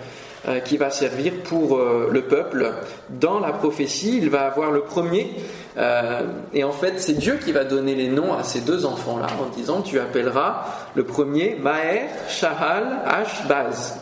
qui 0.65 0.77
va 0.77 0.91
servir 0.91 1.33
pour 1.45 1.77
euh, 1.77 2.09
le 2.11 2.23
peuple. 2.23 2.73
Dans 3.11 3.41
la 3.41 3.53
prophétie, 3.53 4.19
il 4.19 4.31
va 4.31 4.47
avoir 4.47 4.71
le 4.71 4.81
premier 4.81 5.31
euh, 5.77 6.23
et 6.53 6.65
en 6.65 6.73
fait 6.73 6.95
c'est 6.99 7.13
Dieu 7.13 7.39
qui 7.43 7.53
va 7.53 7.65
donner 7.65 7.95
les 7.95 8.09
noms 8.09 8.35
à 8.35 8.43
ces 8.43 8.61
deux 8.61 8.85
enfants-là 8.87 9.29
en 9.41 9.55
disant 9.55 9.83
tu 9.83 10.01
appelleras 10.01 10.65
le 10.95 11.05
premier 11.05 11.57
Maher, 11.61 12.09
Shahal, 12.29 13.01
Ashbaz. 13.07 13.99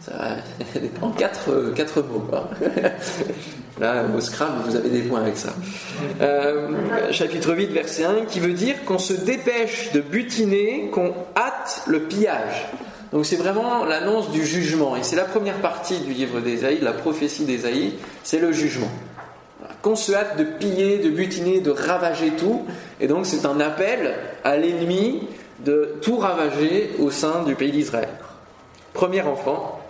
Ça 0.00 0.12
en 1.02 1.10
quatre, 1.10 1.72
quatre 1.74 2.02
mots. 2.02 2.24
Quoi. 2.28 2.48
Là, 3.80 4.04
au 4.16 4.20
Scrabble, 4.20 4.62
vous 4.64 4.76
avez 4.76 4.88
des 4.88 5.02
points 5.02 5.20
avec 5.20 5.36
ça. 5.36 5.50
Euh, 6.22 6.70
chapitre 7.10 7.52
8, 7.52 7.66
verset 7.72 8.04
1, 8.04 8.24
qui 8.24 8.40
veut 8.40 8.54
dire 8.54 8.76
qu'on 8.86 8.98
se 8.98 9.12
dépêche 9.12 9.92
de 9.92 10.00
butiner, 10.00 10.88
qu'on 10.90 11.12
hâte 11.36 11.82
le 11.86 12.00
pillage. 12.04 12.68
Donc 13.16 13.24
c'est 13.24 13.36
vraiment 13.36 13.86
l'annonce 13.86 14.30
du 14.30 14.44
jugement. 14.44 14.94
Et 14.94 15.02
c'est 15.02 15.16
la 15.16 15.24
première 15.24 15.62
partie 15.62 16.00
du 16.00 16.12
livre 16.12 16.40
d'Ésaïe, 16.40 16.80
de 16.80 16.84
la 16.84 16.92
prophétie 16.92 17.46
d'Ésaïe, 17.46 17.94
c'est 18.22 18.38
le 18.38 18.52
jugement. 18.52 18.90
Qu'on 19.80 19.96
se 19.96 20.12
hâte 20.12 20.36
de 20.36 20.44
piller, 20.44 20.98
de 20.98 21.08
butiner, 21.08 21.60
de 21.62 21.70
ravager 21.70 22.32
tout. 22.32 22.66
Et 23.00 23.06
donc 23.06 23.24
c'est 23.24 23.46
un 23.46 23.58
appel 23.58 24.16
à 24.44 24.58
l'ennemi 24.58 25.22
de 25.60 25.94
tout 26.02 26.18
ravager 26.18 26.90
au 26.98 27.10
sein 27.10 27.42
du 27.44 27.54
pays 27.54 27.70
d'Israël. 27.70 28.10
Premier 28.92 29.22
enfant, 29.22 29.80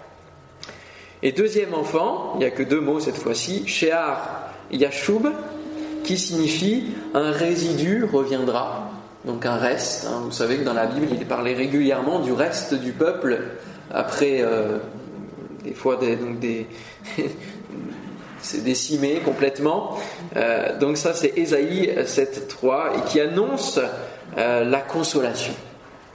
et 1.24 1.32
deuxième 1.32 1.74
enfant, 1.74 2.34
il 2.36 2.38
n'y 2.38 2.44
a 2.44 2.52
que 2.52 2.62
deux 2.62 2.80
mots 2.80 3.00
cette 3.00 3.16
fois-ci, 3.16 3.66
Shear 3.66 4.52
Yashub, 4.70 5.26
qui 6.04 6.16
signifie 6.16 6.92
un 7.12 7.32
résidu 7.32 8.04
reviendra, 8.04 8.85
donc 9.26 9.44
un 9.44 9.56
reste. 9.56 10.06
Hein. 10.06 10.22
Vous 10.24 10.32
savez 10.32 10.58
que 10.58 10.64
dans 10.64 10.72
la 10.72 10.86
Bible, 10.86 11.08
il 11.12 11.20
est 11.20 11.26
parlé 11.26 11.54
régulièrement 11.54 12.20
du 12.20 12.32
reste 12.32 12.74
du 12.74 12.92
peuple 12.92 13.42
après 13.92 14.38
euh, 14.40 14.78
des 15.64 15.74
fois 15.74 15.96
des, 15.96 16.16
donc 16.16 16.38
décimé 18.64 19.20
complètement. 19.24 19.98
Euh, 20.36 20.78
donc 20.78 20.96
ça 20.96 21.12
c'est 21.12 21.32
Ésaïe 21.36 21.92
7.3 22.04 22.98
et 22.98 23.02
qui 23.08 23.20
annonce 23.20 23.80
euh, 24.38 24.64
la 24.64 24.80
consolation, 24.80 25.54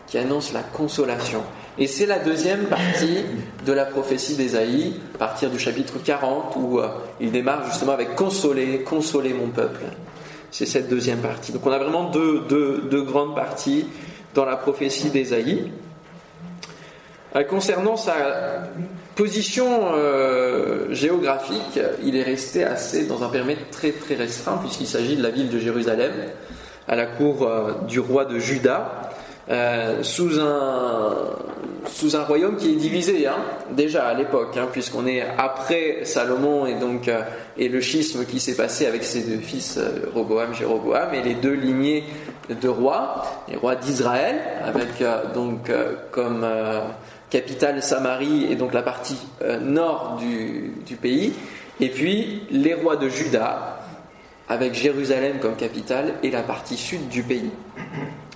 qui 0.08 0.18
annonce 0.18 0.54
la 0.54 0.64
consolation. 0.64 1.44
Et 1.78 1.88
c'est 1.88 2.06
la 2.06 2.20
deuxième 2.20 2.66
partie 2.66 3.24
de 3.66 3.74
la 3.74 3.86
prophétie 3.86 4.36
d'Ésaïe, 4.36 5.00
à 5.16 5.18
partir 5.18 5.50
du 5.50 5.58
chapitre 5.58 5.96
40, 6.04 6.58
où 6.58 6.82
il 7.22 7.32
démarre 7.32 7.66
justement 7.66 7.94
avec 7.94 8.16
Consoler, 8.16 8.82
consoler 8.82 9.34
mon 9.34 9.48
peuple. 9.48 9.86
C'est 10.52 10.66
cette 10.66 10.90
deuxième 10.90 11.20
partie. 11.20 11.52
Donc 11.52 11.66
on 11.66 11.72
a 11.72 11.80
vraiment 11.80 12.10
deux, 12.10 12.42
deux, 12.50 13.02
grandes 13.02 13.36
parties 13.36 13.88
dans 14.34 14.46
la 14.46 14.58
prophétie 14.58 15.10
d'Ésaïe. 15.10 15.72
Euh, 17.36 17.44
concernant 17.44 17.96
sa 17.96 18.14
position 19.16 19.94
euh, 19.94 20.94
géographique, 20.94 21.80
il 22.04 22.18
est 22.18 22.24
resté 22.24 22.66
assez 22.66 23.06
dans 23.06 23.24
un 23.24 23.30
périmètre 23.30 23.70
très 23.72 23.92
très 23.92 24.16
restreint, 24.16 24.58
puisqu'il 24.58 24.88
s'agit 24.88 25.16
de 25.16 25.24
la 25.24 25.30
ville 25.30 25.50
de 25.50 25.58
Jérusalem, 25.58 26.12
à 26.88 26.96
la 26.98 27.06
cour 27.06 27.50
du 27.88 28.00
roi 28.00 28.26
de 28.26 28.38
Juda. 28.38 29.11
Euh, 29.50 30.04
sous, 30.04 30.40
un, 30.40 31.16
sous 31.88 32.16
un 32.16 32.24
royaume 32.24 32.58
qui 32.58 32.74
est 32.74 32.76
divisé, 32.76 33.26
hein, 33.26 33.38
déjà 33.72 34.06
à 34.06 34.14
l'époque, 34.14 34.56
hein, 34.56 34.68
puisqu'on 34.72 35.08
est 35.08 35.24
après 35.38 36.02
Salomon 36.04 36.68
et 36.68 36.76
donc 36.76 37.08
euh, 37.08 37.22
et 37.58 37.68
le 37.68 37.82
schisme 37.82 38.26
qui 38.26 38.40
s'est 38.40 38.56
passé 38.56 38.86
avec 38.86 39.04
ses 39.04 39.24
deux 39.24 39.40
fils, 39.40 39.78
euh, 39.78 40.06
Roboam, 40.14 40.54
Jéroboam, 40.54 41.14
et 41.16 41.24
les 41.24 41.34
deux 41.34 41.54
lignées 41.54 42.04
de 42.50 42.70
rois, 42.70 43.24
les 43.50 43.58
rois 43.58 43.76
d'Israël, 43.76 44.36
avec 44.64 45.04
donc 45.34 45.72
comme 46.12 46.46
capitale 47.30 47.82
Samarie 47.82 48.52
et 48.52 48.56
donc 48.56 48.74
la 48.74 48.82
partie 48.82 49.18
nord 49.62 50.18
du, 50.20 50.74
du 50.86 50.96
pays, 50.96 51.34
et 51.80 51.90
puis 51.90 52.44
les 52.52 52.74
rois 52.74 52.98
de 52.98 53.08
Juda, 53.08 53.80
avec 54.50 54.74
Jérusalem 54.74 55.40
comme 55.40 55.56
capitale 55.56 56.16
et 56.24 56.30
la 56.30 56.42
partie 56.42 56.76
sud 56.76 57.08
du 57.08 57.24
pays. 57.24 57.52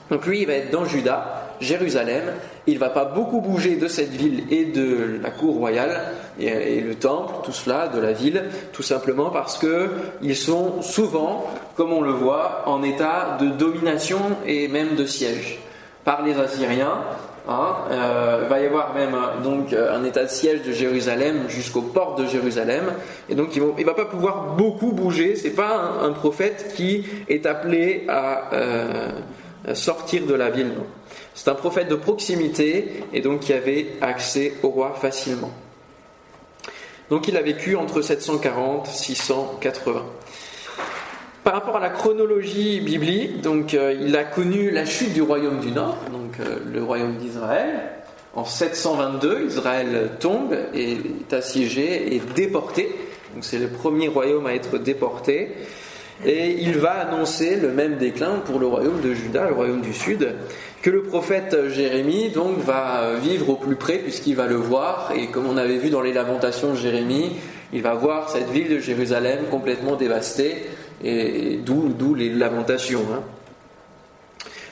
Donc 0.10 0.26
lui, 0.26 0.42
il 0.42 0.48
va 0.48 0.54
être 0.54 0.72
dans 0.72 0.86
Juda, 0.86 1.46
Jérusalem. 1.60 2.24
Il 2.68 2.80
va 2.80 2.90
pas 2.90 3.06
beaucoup 3.06 3.42
bouger 3.42 3.76
de 3.76 3.88
cette 3.88 4.12
ville 4.12 4.44
et 4.50 4.66
de 4.66 5.20
la 5.22 5.32
cour 5.32 5.56
royale 5.56 6.02
et, 6.40 6.82
le 6.82 6.96
temple, 6.96 7.34
tout 7.44 7.54
cela, 7.54 7.88
de 7.88 8.00
la 8.00 8.12
ville, 8.12 8.44
tout 8.74 8.84
simplement 8.84 9.30
parce 9.30 9.58
que 9.58 9.90
ils 10.22 10.36
sont 10.36 10.82
souvent, 10.82 11.46
comme 11.76 11.94
on 11.94 12.02
le 12.02 12.12
voit, 12.12 12.64
en 12.66 12.84
état 12.84 13.38
de 13.40 13.48
domination 13.48 14.20
et 14.46 14.68
même 14.68 14.96
de 14.96 15.06
siège 15.06 15.60
par 16.04 16.24
les 16.24 16.38
Assyriens. 16.38 17.00
Hein, 17.48 17.76
euh, 17.92 18.40
il 18.42 18.50
va 18.50 18.60
y 18.60 18.66
avoir 18.66 18.96
même 18.96 19.16
donc 19.44 19.72
un 19.72 20.04
état 20.04 20.24
de 20.24 20.30
siège 20.30 20.64
de 20.64 20.72
Jérusalem 20.72 21.44
jusqu'aux 21.48 21.84
portes 21.84 22.20
de 22.20 22.26
Jérusalem, 22.26 22.94
et 23.30 23.36
donc 23.36 23.56
il 23.56 23.62
ne 23.62 23.84
va 23.84 23.94
pas 23.94 24.06
pouvoir 24.06 24.56
beaucoup 24.58 24.92
bouger. 24.92 25.36
C'est 25.36 25.52
pas 25.52 25.92
un, 26.02 26.12
prophète 26.12 26.74
qui 26.76 27.06
est 27.30 27.46
appelé 27.46 28.06
à 28.08 28.52
euh, 28.54 29.10
sortir 29.74 30.26
de 30.26 30.34
la 30.34 30.50
ville. 30.50 30.74
C'est 31.34 31.50
un 31.50 31.56
prophète 31.56 31.90
de 31.90 31.96
proximité 31.96 33.04
et 33.14 33.22
donc 33.22 33.42
qui 33.42 33.54
avait 33.54 33.88
accès 34.02 34.54
au 34.64 34.70
roi 34.70 34.94
facilement. 35.00 35.52
Donc 37.10 37.28
il 37.28 37.38
a 37.38 37.42
vécu 37.42 37.76
entre 37.76 38.02
740 38.02 38.88
et 38.88 38.92
680. 38.92 40.06
Par 41.44 41.54
rapport 41.54 41.78
à 41.78 41.80
la 41.80 41.90
chronologie 41.90 42.80
biblique, 42.80 43.42
donc 43.42 43.76
euh, 43.76 43.94
il 43.94 44.16
a 44.16 44.24
connu 44.24 44.72
la 44.72 44.84
chute 44.84 45.14
du 45.14 45.22
royaume 45.22 45.60
du 45.60 45.70
Nord, 45.70 45.98
donc 46.12 46.40
euh, 46.40 46.58
le 46.74 46.84
royaume 46.84 47.18
d'Israël. 47.18 47.82
En 48.34 48.44
722, 48.44 49.46
Israël 49.48 50.10
tombe 50.20 50.58
et 50.74 50.94
est 50.94 51.34
assiégé 51.34 52.16
et 52.16 52.22
déporté. 52.36 52.96
Donc 53.34 53.46
c'est 53.46 53.60
le 53.60 53.68
premier 53.68 54.08
royaume 54.08 54.48
à 54.48 54.56
être 54.56 54.80
déporté. 54.80 55.52
Et 56.24 56.52
il 56.62 56.78
va 56.78 56.92
annoncer 56.92 57.58
le 57.58 57.72
même 57.72 57.98
déclin 57.98 58.40
pour 58.46 58.60
le 58.60 58.68
royaume 58.68 59.02
de 59.02 59.14
Juda, 59.14 59.48
le 59.48 59.54
royaume 59.54 59.82
du 59.82 59.94
sud, 59.94 60.34
que 60.82 60.90
le 60.90 61.04
prophète 61.04 61.70
Jérémie 61.70 62.30
donc 62.30 62.60
va 62.60 63.16
vivre 63.22 63.50
au 63.50 63.56
plus 63.56 63.76
près 63.76 63.98
puisqu'il 63.98 64.36
va 64.36 64.46
le 64.46 64.56
voir. 64.56 65.12
Et 65.16 65.28
comme 65.28 65.46
on 65.46 65.58
avait 65.58 65.78
vu 65.78 65.90
dans 65.90 66.02
les 66.02 66.14
lamentations 66.14 66.72
de 66.72 66.78
Jérémie, 66.78 67.34
il 67.74 67.82
va 67.82 67.94
voir 67.96 68.30
cette 68.30 68.50
ville 68.50 68.70
de 68.70 68.80
Jérusalem 68.80 69.40
complètement 69.52 69.96
dévastée, 69.96 70.66
et 71.04 71.60
d'où 71.66 72.16
les 72.16 72.30
lamentations. 72.30 73.04
Hein. 73.14 73.22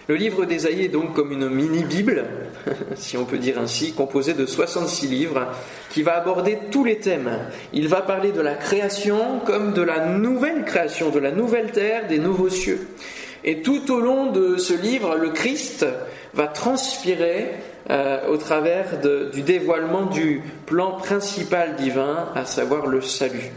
Le 0.10 0.16
livre 0.16 0.44
d'Ésaïe 0.44 0.84
est 0.84 0.90
donc 0.90 1.14
comme 1.14 1.32
une 1.32 1.50
mini-Bible, 1.50 2.26
si 2.96 3.16
on 3.16 3.24
peut 3.24 3.38
dire 3.38 3.58
ainsi, 3.58 3.94
composée 3.94 4.34
de 4.34 4.46
66 4.46 5.08
livres, 5.08 5.48
qui 5.92 6.02
va 6.02 6.18
aborder 6.18 6.60
tous 6.72 6.84
les 6.84 6.98
thèmes. 6.98 7.40
Il 7.72 7.88
va 7.88 8.02
parler 8.02 8.34
de 8.34 8.42
la 8.42 8.56
création 8.56 9.40
comme 9.46 9.72
de 9.72 9.82
la 9.82 10.06
nouvelle 10.08 10.66
création, 10.66 11.10
de 11.10 11.20
la 11.20 11.32
nouvelle 11.32 11.72
terre, 11.72 12.08
des 12.08 12.20
nouveaux 12.20 12.50
cieux. 12.50 12.88
Et 13.46 13.62
tout 13.62 13.92
au 13.92 14.02
long 14.02 14.32
de 14.32 14.58
ce 14.58 14.74
livre, 14.74 15.16
le 15.16 15.30
Christ 15.30 15.86
va 16.34 16.48
transpirer 16.48 17.52
euh, 17.90 18.28
au 18.30 18.36
travers 18.36 19.00
du 19.32 19.42
dévoilement 19.42 20.06
du 20.08 20.42
plan 20.66 20.98
principal 20.98 21.76
divin, 21.78 22.30
à 22.36 22.44
savoir 22.44 22.88
le 22.88 23.02
salut. 23.02 23.52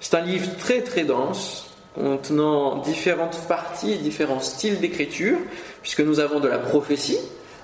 C'est 0.00 0.14
un 0.14 0.22
livre 0.22 0.56
très 0.58 0.80
très 0.80 1.04
dense, 1.04 1.74
contenant 1.94 2.78
différentes 2.78 3.40
parties 3.48 3.92
et 3.92 3.96
différents 3.96 4.40
styles 4.40 4.80
d'écriture, 4.80 5.36
puisque 5.82 6.00
nous 6.00 6.20
avons 6.20 6.40
de 6.40 6.48
la 6.48 6.58
prophétie, 6.58 7.18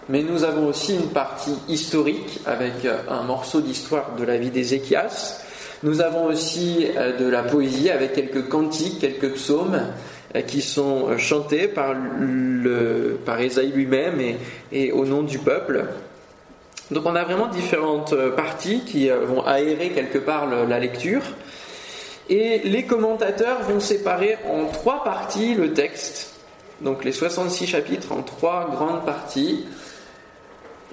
mais 0.08 0.23
nous 0.23 0.44
avons 0.44 0.68
aussi 0.68 0.94
une 0.94 1.08
partie 1.08 1.56
historique 1.68 2.40
avec 2.46 2.85
euh, 2.85 2.99
un 3.11 3.23
morceau 3.23 3.61
d'histoire 3.61 4.14
de 4.16 4.25
la 4.25 4.37
vie 4.37 4.50
d'Ézéchias. 4.50 5.42
Nous 5.82 6.00
avons 6.00 6.26
aussi 6.26 6.87
euh, 6.96 7.16
de 7.16 7.28
la 7.28 7.42
poésie 7.42 7.90
avec 7.90 8.12
quelques 8.12 8.49
cantiques, 8.49 9.00
quelques 9.00 9.32
psaumes 9.35 9.80
euh, 10.35 10.42
qui 10.42 10.62
sont 10.62 11.18
chantés 11.18 11.66
par, 11.66 11.94
le, 12.20 13.18
par 13.25 13.40
Ésaïe 13.40 13.73
lui-même 13.73 14.20
et, 14.20 14.37
et 14.70 14.92
au 14.92 15.04
nom 15.04 15.23
du 15.23 15.38
peuple. 15.38 15.87
Donc 16.92 17.04
on 17.04 17.16
a 17.16 17.25
vraiment 17.25 17.49
différentes 17.49 18.14
parties 18.37 18.82
qui 18.87 19.08
vont 19.08 19.44
aérer 19.44 19.90
quelque 19.90 20.18
part 20.18 20.46
la 20.46 20.78
lecture. 20.78 21.23
Et 22.28 22.61
les 22.62 22.85
commentateurs 22.85 23.62
vont 23.62 23.80
séparer 23.80 24.38
en 24.49 24.66
trois 24.66 25.02
parties 25.02 25.54
le 25.54 25.73
texte, 25.73 26.36
donc 26.80 27.04
les 27.04 27.12
66 27.12 27.66
chapitres 27.66 28.12
en 28.12 28.23
trois 28.23 28.68
grandes 28.71 29.04
parties. 29.04 29.66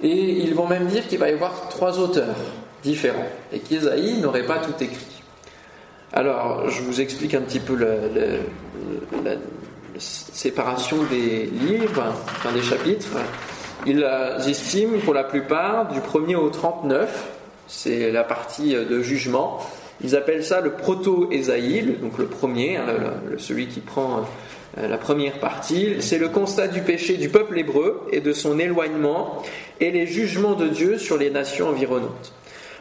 Et 0.02 0.08
ils 0.10 0.54
vont 0.54 0.66
même 0.66 0.86
dire 0.86 1.06
qu'il 1.06 1.18
va 1.18 1.30
y 1.30 1.32
avoir 1.32 1.68
trois 1.68 1.98
auteurs 1.98 2.36
différents 2.82 3.28
et 3.52 3.60
qu'Isaïe 3.60 4.18
n'aurait 4.18 4.46
pas 4.46 4.58
tout 4.58 4.82
écrit. 4.82 5.22
Alors, 6.12 6.68
je 6.68 6.82
vous 6.82 7.00
explique 7.00 7.34
un 7.34 7.40
petit 7.40 7.60
peu 7.60 7.76
la, 7.76 9.32
séparation 9.98 10.98
des 11.04 11.46
livres, 11.46 12.04
enfin 12.26 12.52
des 12.52 12.62
chapitres. 12.62 13.16
Ils 13.86 14.04
estiment 14.46 14.98
pour 15.00 15.14
la 15.14 15.24
plupart 15.24 15.88
du 15.88 16.00
1er 16.00 16.36
au 16.36 16.50
39, 16.50 17.28
c'est 17.68 18.10
la 18.10 18.24
partie 18.24 18.74
de 18.74 19.00
jugement, 19.00 19.60
ils 20.02 20.16
appellent 20.16 20.44
ça 20.44 20.60
le 20.60 20.72
proto-Ésaïe, 20.72 21.96
donc 22.00 22.18
le 22.18 22.26
premier, 22.26 22.76
hein, 22.76 22.86
celui 23.38 23.68
qui 23.68 23.80
prend 23.80 24.24
la 24.76 24.98
première 24.98 25.38
partie, 25.38 25.96
c'est 26.00 26.18
le 26.18 26.28
constat 26.28 26.68
du 26.68 26.80
péché 26.80 27.16
du 27.16 27.28
peuple 27.28 27.58
hébreu 27.58 28.06
et 28.10 28.20
de 28.20 28.32
son 28.32 28.58
éloignement 28.58 29.42
et 29.80 29.90
les 29.90 30.06
jugements 30.06 30.54
de 30.54 30.68
Dieu 30.68 30.98
sur 30.98 31.16
les 31.16 31.30
nations 31.30 31.68
environnantes. 31.68 32.32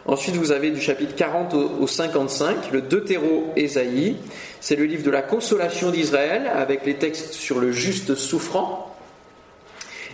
Ensuite, 0.05 0.35
vous 0.35 0.51
avez 0.51 0.71
du 0.71 0.81
chapitre 0.81 1.15
40 1.15 1.53
au 1.53 1.87
55, 1.87 2.71
le 2.71 2.81
Deutéro-Ésaïe. 2.81 4.17
C'est 4.59 4.75
le 4.75 4.83
livre 4.83 5.03
de 5.03 5.11
la 5.11 5.21
consolation 5.21 5.91
d'Israël 5.91 6.51
avec 6.53 6.85
les 6.85 6.95
textes 6.95 7.33
sur 7.33 7.59
le 7.59 7.71
juste 7.71 8.15
souffrant. 8.15 8.93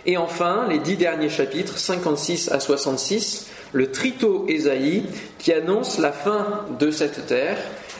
Et 0.06 0.16
enfin, 0.16 0.66
les 0.68 0.78
dix 0.78 0.96
derniers 0.96 1.28
chapitres, 1.28 1.76
56 1.76 2.52
à 2.52 2.60
66, 2.60 3.48
le 3.72 3.90
Trito-Ésaïe 3.90 5.04
qui 5.38 5.52
annonce 5.52 5.98
la 5.98 6.12
fin 6.12 6.64
de 6.78 6.90
cette 6.90 7.26
terre 7.26 7.58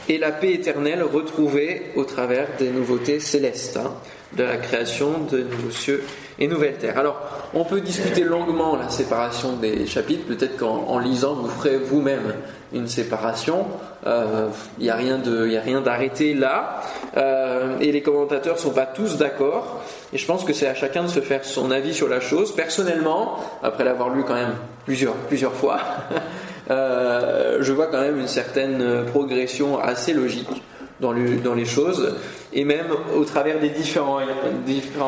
et 0.09 0.19
la 0.19 0.33
paix 0.33 0.53
éternelle 0.53 1.03
retrouvée 1.03 1.93
au 1.97 2.05
travers 2.05 2.49
des 2.59 2.71
nouveautés 2.71 3.21
célestes, 3.21 3.77
hein, 3.77 3.93
de 4.37 4.45
la 4.45 4.57
création 4.57 5.25
de 5.31 5.39
nouveaux 5.39 5.71
cieux 5.71 6.03
et 6.39 6.47
nouvelles 6.47 6.79
terres. 6.79 6.99
Alors, 6.99 7.21
on 7.53 7.65
peut 7.65 7.81
discuter 7.81 8.23
longuement 8.23 8.77
la 8.77 8.89
séparation 8.89 9.57
des 9.57 9.87
chapitres, 9.87 10.27
peut-être 10.27 10.57
qu'en 10.57 10.99
lisant, 10.99 11.35
vous 11.35 11.49
ferez 11.49 11.77
vous-même 11.77 12.35
une 12.73 12.87
séparation. 12.87 13.67
Il 14.03 14.09
euh, 14.09 14.49
n'y 14.79 14.89
a 14.89 14.95
rien 14.95 15.81
d'arrêté 15.81 16.33
là, 16.33 16.81
euh, 17.17 17.79
et 17.81 17.93
les 17.93 18.03
commentateurs 18.03 18.55
ne 18.55 18.61
sont 18.61 18.71
pas 18.71 18.87
tous 18.87 19.19
d'accord. 19.19 19.83
Et 20.13 20.19
je 20.19 20.27
pense 20.27 20.45
que 20.45 20.53
c'est 20.53 20.67
à 20.67 20.75
chacun 20.75 21.03
de 21.03 21.09
se 21.09 21.21
faire 21.21 21.45
son 21.45 21.71
avis 21.71 21.93
sur 21.93 22.09
la 22.09 22.21
chose. 22.21 22.55
Personnellement, 22.55 23.39
après 23.63 23.85
l'avoir 23.85 24.11
lu 24.11 24.25
quand 24.25 24.35
même 24.35 24.55
plusieurs, 24.87 25.15
plusieurs 25.15 25.53
fois, 25.53 25.81
Euh, 26.71 27.59
je 27.61 27.73
vois 27.73 27.87
quand 27.87 28.01
même 28.01 28.19
une 28.19 28.29
certaine 28.29 29.05
progression 29.07 29.81
assez 29.81 30.13
logique 30.13 30.63
dans, 31.01 31.13
les 31.13 31.65
choses. 31.65 32.15
Et 32.53 32.65
même 32.65 32.87
au 33.17 33.25
travers 33.25 33.59
des 33.59 33.71
différents, 33.71 34.19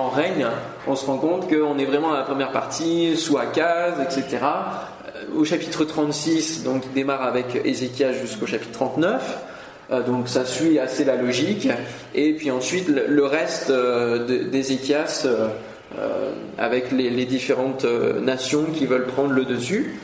règnes, 0.09 0.47
on 0.87 0.97
se 0.97 1.07
rend 1.07 1.19
compte 1.19 1.49
qu'on 1.49 1.79
est 1.79 1.85
vraiment 1.85 2.13
à 2.13 2.19
la 2.19 2.25
première 2.25 2.51
partie, 2.51 3.17
sous 3.17 3.39
Akaz, 3.39 3.95
etc. 4.01 4.39
Euh, 4.43 5.39
au 5.39 5.45
chapitre 5.45 5.85
36, 5.85 6.65
donc 6.65 6.85
il 6.87 6.93
démarre 6.93 7.23
avec 7.23 7.61
Ézéchias 7.65 8.13
jusqu'au 8.13 8.47
chapitre 8.47 8.73
39. 8.73 9.39
Euh, 9.91 10.03
donc 10.03 10.29
ça 10.29 10.47
suit 10.47 10.79
assez 10.79 11.05
la 11.05 11.17
logique. 11.17 11.69
Et 12.15 12.33
puis 12.33 12.51
ensuite, 12.51 12.89
le 12.89 13.25
reste 13.25 13.71
d'Ézéchias 13.71 15.27
avec 16.57 16.91
les, 16.91 17.27
différentes 17.27 17.85
nations 17.85 18.65
qui 18.75 18.87
veulent 18.87 19.07
prendre 19.07 19.33
le 19.33 19.45
dessus. 19.45 19.99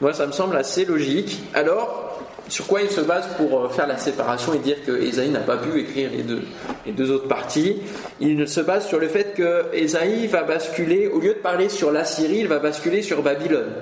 Moi, 0.00 0.14
ça 0.14 0.26
me 0.26 0.32
semble 0.32 0.56
assez 0.56 0.84
logique. 0.84 1.42
Alors, 1.52 2.18
sur 2.48 2.66
quoi 2.66 2.82
il 2.82 2.90
se 2.90 3.00
base 3.00 3.28
pour 3.36 3.64
euh, 3.64 3.68
faire 3.68 3.86
la 3.86 3.98
séparation 3.98 4.54
et 4.54 4.58
dire 4.58 4.78
que 4.84 4.92
Esaïe 4.92 5.28
n'a 5.28 5.40
pas 5.40 5.58
pu 5.58 5.78
écrire 5.78 6.10
les 6.10 6.22
deux, 6.22 6.42
les 6.86 6.92
deux 6.92 7.10
autres 7.10 7.28
parties? 7.28 7.82
Il 8.18 8.48
se 8.48 8.60
base 8.60 8.88
sur 8.88 8.98
le 8.98 9.08
fait 9.08 9.34
que 9.34 9.66
Esaïe 9.72 10.26
va 10.26 10.42
basculer, 10.42 11.06
au 11.06 11.20
lieu 11.20 11.34
de 11.34 11.38
parler 11.38 11.68
sur 11.68 11.92
la 11.92 12.04
Syrie, 12.04 12.38
il 12.38 12.48
va 12.48 12.58
basculer 12.58 13.02
sur 13.02 13.22
Babylone. 13.22 13.72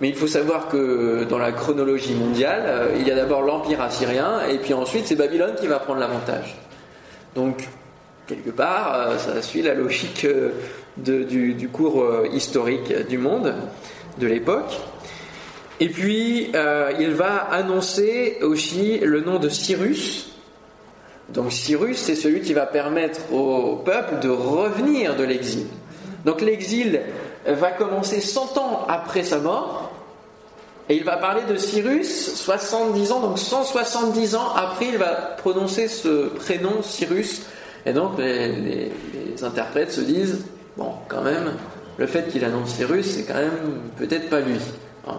Mais 0.00 0.08
il 0.08 0.16
faut 0.16 0.26
savoir 0.26 0.68
que 0.68 1.24
dans 1.24 1.38
la 1.38 1.52
chronologie 1.52 2.14
mondiale, 2.14 2.62
euh, 2.66 2.96
il 2.98 3.06
y 3.06 3.10
a 3.10 3.14
d'abord 3.14 3.42
l'Empire 3.42 3.82
assyrien, 3.82 4.40
et 4.48 4.56
puis 4.58 4.72
ensuite 4.72 5.06
c'est 5.06 5.16
Babylone 5.16 5.54
qui 5.60 5.66
va 5.66 5.78
prendre 5.78 6.00
l'avantage. 6.00 6.56
Donc, 7.34 7.68
quelque 8.26 8.50
part, 8.50 8.94
euh, 8.94 9.18
ça 9.18 9.42
suit 9.42 9.60
la 9.60 9.74
logique 9.74 10.26
du, 10.96 11.68
cours 11.72 12.04
historique 12.32 13.06
du 13.08 13.18
monde 13.18 13.54
de 14.18 14.26
l'époque. 14.26 14.78
Et 15.80 15.88
puis, 15.88 16.50
euh, 16.54 16.92
il 17.00 17.14
va 17.14 17.36
annoncer 17.50 18.38
aussi 18.42 18.98
le 18.98 19.22
nom 19.22 19.38
de 19.38 19.48
Cyrus. 19.48 20.30
Donc 21.30 21.52
Cyrus, 21.52 21.96
c'est 21.96 22.16
celui 22.16 22.42
qui 22.42 22.52
va 22.52 22.66
permettre 22.66 23.32
au 23.32 23.76
peuple 23.76 24.18
de 24.20 24.28
revenir 24.28 25.16
de 25.16 25.24
l'exil. 25.24 25.66
Donc 26.26 26.42
l'exil 26.42 27.00
va 27.46 27.70
commencer 27.70 28.20
100 28.20 28.58
ans 28.58 28.84
après 28.88 29.22
sa 29.22 29.38
mort. 29.38 29.90
Et 30.90 30.96
il 30.96 31.04
va 31.04 31.16
parler 31.16 31.42
de 31.48 31.56
Cyrus 31.56 32.34
70 32.34 33.12
ans, 33.12 33.20
donc 33.20 33.38
170 33.38 34.34
ans 34.34 34.52
après, 34.56 34.86
il 34.86 34.98
va 34.98 35.36
prononcer 35.38 35.86
ce 35.86 36.26
prénom 36.30 36.82
Cyrus. 36.82 37.42
Et 37.86 37.92
donc 37.92 38.18
les 38.18 38.90
interprètes 39.42 39.92
se 39.92 40.00
disent, 40.00 40.44
bon, 40.80 40.92
quand 41.08 41.22
même, 41.22 41.52
le 41.98 42.06
fait 42.06 42.28
qu'il 42.28 42.44
annonce 42.44 42.74
Cyrus, 42.74 43.06
c'est 43.06 43.22
quand 43.22 43.38
même 43.38 43.80
peut-être 43.98 44.28
pas 44.28 44.40
lui. 44.40 44.58
Hein. 45.06 45.18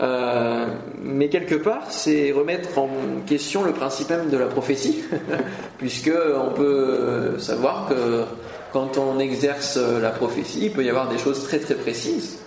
Euh, 0.00 0.66
mais 1.02 1.28
quelque 1.28 1.54
part, 1.54 1.90
c'est 1.90 2.32
remettre 2.32 2.78
en 2.78 2.90
question 3.26 3.62
le 3.64 3.72
principe 3.72 4.10
même 4.10 4.28
de 4.28 4.36
la 4.36 4.46
prophétie, 4.46 5.02
puisque 5.78 6.12
on 6.36 6.52
peut 6.52 7.38
savoir 7.38 7.88
que 7.88 8.24
quand 8.72 8.98
on 8.98 9.18
exerce 9.18 9.76
la 9.76 10.10
prophétie, 10.10 10.66
il 10.66 10.72
peut 10.72 10.84
y 10.84 10.90
avoir 10.90 11.08
des 11.08 11.18
choses 11.18 11.42
très 11.44 11.58
très 11.58 11.74
précises, 11.74 12.38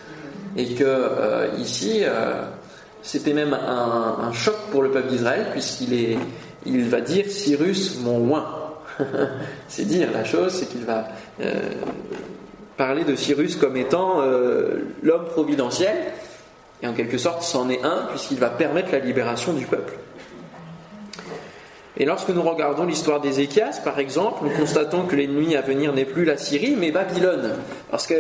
et 0.58 0.74
que 0.74 0.84
euh, 0.86 1.48
ici, 1.58 2.02
euh, 2.04 2.44
c'était 3.02 3.34
même 3.34 3.54
un, 3.54 4.32
choc 4.34 4.58
pour 4.72 4.84
le 4.84 4.92
peuple 4.92 5.08
d'Israël, 5.08 5.48
puisqu'il 5.52 5.94
est, 5.94 6.18
il 6.66 6.84
va 6.90 7.02
dire 7.02 7.26
Cyrus 7.30 8.00
mon 8.02 8.30
oin. 8.30 8.67
c'est 9.68 9.86
dire 9.86 10.10
la 10.14 10.24
chose, 10.24 10.54
c'est 10.54 10.68
qu'il 10.68 10.86
va 10.86 11.08
parler 12.78 13.04
de 13.04 13.16
Cyrus 13.16 13.56
comme 13.56 13.76
étant 13.76 14.22
euh, 14.22 14.86
l'homme 15.02 15.26
providentiel, 15.26 15.96
et 16.82 16.88
en 16.88 16.94
quelque 16.94 17.18
sorte 17.18 17.42
c'en 17.42 17.70
est 17.70 17.84
un, 17.84 18.06
puisqu'il 18.12 18.38
va 18.38 18.50
permettre 18.50 18.92
la 18.92 19.00
libération 19.00 19.52
du 19.54 19.66
peuple. 19.66 19.94
Et 22.00 22.06
lorsque 22.06 22.30
nous 22.30 22.44
regardons 22.44 22.86
l'histoire 22.86 23.20
d'Ézéchias, 23.20 23.82
par 23.84 23.98
exemple, 23.98 24.44
nous 24.44 24.52
constatons 24.52 25.08
que 25.08 25.16
l'ennemi 25.16 25.56
à 25.56 25.62
venir 25.62 25.94
n'est 25.94 26.06
plus 26.06 26.26
la 26.26 26.38
Syrie, 26.38 26.76
mais 26.78 26.92
Babylone. 26.92 27.56
Parce 27.90 28.06
que 28.06 28.14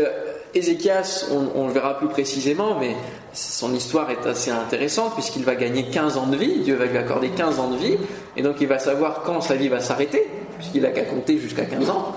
Ézéchias, 0.53 1.27
on, 1.55 1.67
le 1.67 1.73
verra 1.73 1.97
plus 1.97 2.07
précisément, 2.07 2.77
mais 2.79 2.95
son 3.33 3.73
histoire 3.73 4.09
est 4.09 4.25
assez 4.27 4.51
intéressante, 4.51 5.13
puisqu'il 5.13 5.43
va 5.43 5.55
gagner 5.55 5.85
15 5.85 6.17
ans 6.17 6.27
de 6.27 6.35
vie, 6.35 6.59
Dieu 6.59 6.75
va 6.75 6.85
lui 6.85 6.97
accorder 6.97 7.29
15 7.29 7.59
ans 7.59 7.69
de 7.69 7.77
vie, 7.77 7.97
et 8.35 8.41
donc 8.41 8.55
il 8.61 8.67
va 8.67 8.79
savoir 8.79 9.23
quand 9.23 9.41
sa 9.41 9.55
vie 9.55 9.67
va 9.67 9.79
s'arrêter, 9.79 10.27
puisqu'il 10.57 10.85
a 10.85 10.89
qu'à 10.89 11.03
compter 11.03 11.37
jusqu'à 11.37 11.65
15 11.65 11.89
ans 11.89 12.15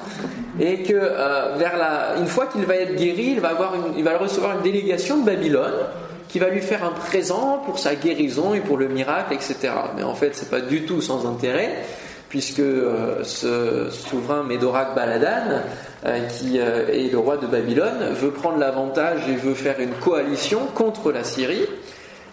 et 0.58 0.82
que 0.82 0.94
euh, 0.94 1.56
vers 1.56 1.76
la, 1.76 2.16
une 2.18 2.26
fois 2.26 2.46
qu'il 2.46 2.64
va 2.64 2.76
être 2.76 2.96
guéri, 2.96 3.30
il 3.32 3.40
va, 3.40 3.50
avoir 3.50 3.72
il 3.96 4.04
va 4.04 4.18
recevoir 4.18 4.56
une 4.56 4.62
délégation 4.62 5.18
de 5.18 5.24
Babylone 5.24 5.86
qui 6.28 6.38
va 6.38 6.48
lui 6.48 6.60
faire 6.60 6.84
un 6.84 6.92
présent 6.92 7.62
pour 7.64 7.78
sa 7.78 7.94
guérison 7.94 8.54
et 8.54 8.60
pour 8.60 8.76
le 8.76 8.88
miracle, 8.88 9.34
etc. 9.34 9.72
Mais 9.96 10.04
en 10.04 10.14
fait, 10.14 10.30
c'est 10.34 10.50
pas 10.50 10.60
du 10.60 10.84
tout 10.84 11.00
sans 11.00 11.26
intérêt, 11.26 11.84
puisque 12.30 12.60
euh, 12.60 13.22
ce 13.22 13.90
souverain 13.90 14.42
Médorac 14.42 14.94
Baladan, 14.94 15.60
euh, 16.06 16.20
qui 16.28 16.56
est 16.56 17.12
le 17.12 17.18
roi 17.18 17.36
de 17.36 17.46
Babylone, 17.46 18.14
veut 18.14 18.30
prendre 18.30 18.56
l'avantage 18.56 19.28
et 19.28 19.36
veut 19.36 19.54
faire 19.54 19.78
une 19.80 19.92
coalition 19.92 20.60
contre 20.74 21.12
la 21.12 21.24
Syrie. 21.24 21.66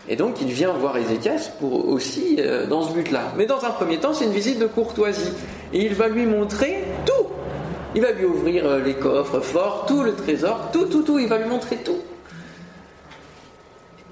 Et 0.07 0.15
donc 0.15 0.39
il 0.39 0.47
vient 0.47 0.71
voir 0.71 0.95
Ézéchias 0.97 1.51
pour 1.59 1.89
aussi 1.89 2.39
dans 2.69 2.83
ce 2.83 2.93
but-là. 2.93 3.33
Mais 3.35 3.45
dans 3.45 3.65
un 3.65 3.71
premier 3.71 3.97
temps, 3.97 4.13
c'est 4.13 4.23
une 4.23 4.31
visite 4.31 4.57
de 4.57 4.67
courtoisie. 4.67 5.33
Et 5.73 5.85
il 5.85 5.95
va 5.95 6.07
lui 6.07 6.25
montrer 6.25 6.85
tout 7.05 7.27
il 7.97 8.01
va 8.03 8.11
lui 8.11 8.25
ouvrir 8.25 8.65
euh, 8.65 8.79
les 8.83 8.93
coffres 8.93 9.39
forts, 9.39 9.85
tout 9.87 10.03
le 10.03 10.13
trésor, 10.13 10.69
tout, 10.71 10.85
tout, 10.85 11.01
tout, 11.01 11.17
il 11.17 11.27
va 11.27 11.39
lui 11.39 11.49
montrer 11.49 11.77
tout. 11.77 11.97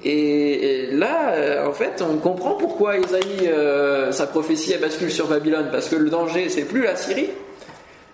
Et, 0.05 0.89
là, 0.91 1.31
euh, 1.33 1.67
en 1.67 1.73
fait, 1.73 2.03
on 2.07 2.17
comprend 2.17 2.53
pourquoi 2.53 2.97
Isaïe, 2.97 3.47
euh, 3.47 4.11
sa 4.11 4.27
prophétie, 4.27 4.75
bascule 4.77 5.11
sur 5.11 5.27
Babylone, 5.27 5.69
parce 5.71 5.89
que 5.89 5.95
le 5.95 6.11
danger, 6.11 6.47
c'est 6.49 6.65
plus 6.65 6.83
la 6.83 6.95
Syrie, 6.95 7.31